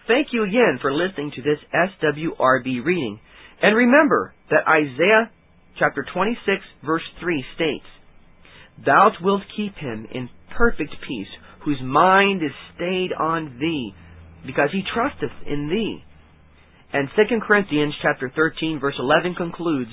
Thank 0.07 0.27
you 0.33 0.43
again 0.43 0.79
for 0.81 0.93
listening 0.93 1.31
to 1.35 1.41
this 1.41 1.59
SWRB 1.73 2.83
reading. 2.83 3.19
And 3.61 3.77
remember 3.77 4.33
that 4.49 4.67
Isaiah 4.67 5.31
chapter 5.79 6.05
26 6.13 6.61
verse 6.85 7.03
3 7.21 7.45
states, 7.55 7.85
Thou 8.85 9.11
wilt 9.21 9.43
keep 9.55 9.75
him 9.75 10.07
in 10.11 10.29
perfect 10.57 10.95
peace, 11.07 11.27
whose 11.63 11.79
mind 11.81 12.43
is 12.43 12.51
stayed 12.75 13.13
on 13.13 13.57
thee, 13.59 13.93
because 14.45 14.69
he 14.73 14.83
trusteth 14.93 15.31
in 15.47 15.69
thee. 15.69 16.03
And 16.91 17.07
2 17.15 17.39
Corinthians 17.47 17.93
chapter 18.01 18.31
13 18.35 18.79
verse 18.79 18.95
11 18.99 19.35
concludes, 19.35 19.91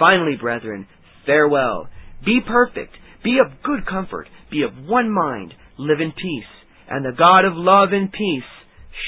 Finally, 0.00 0.36
brethren, 0.40 0.88
farewell. 1.26 1.86
Be 2.24 2.40
perfect. 2.44 2.94
Be 3.22 3.38
of 3.38 3.62
good 3.62 3.86
comfort. 3.86 4.28
Be 4.50 4.62
of 4.62 4.88
one 4.88 5.10
mind. 5.12 5.54
Live 5.78 6.00
in 6.00 6.10
peace. 6.10 6.50
And 6.88 7.04
the 7.04 7.16
God 7.16 7.44
of 7.44 7.52
love 7.54 7.90
and 7.92 8.10
peace 8.10 8.42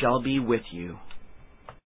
shall 0.01 0.23
be 0.23 0.39
with 0.39 0.63
you. 0.71 0.99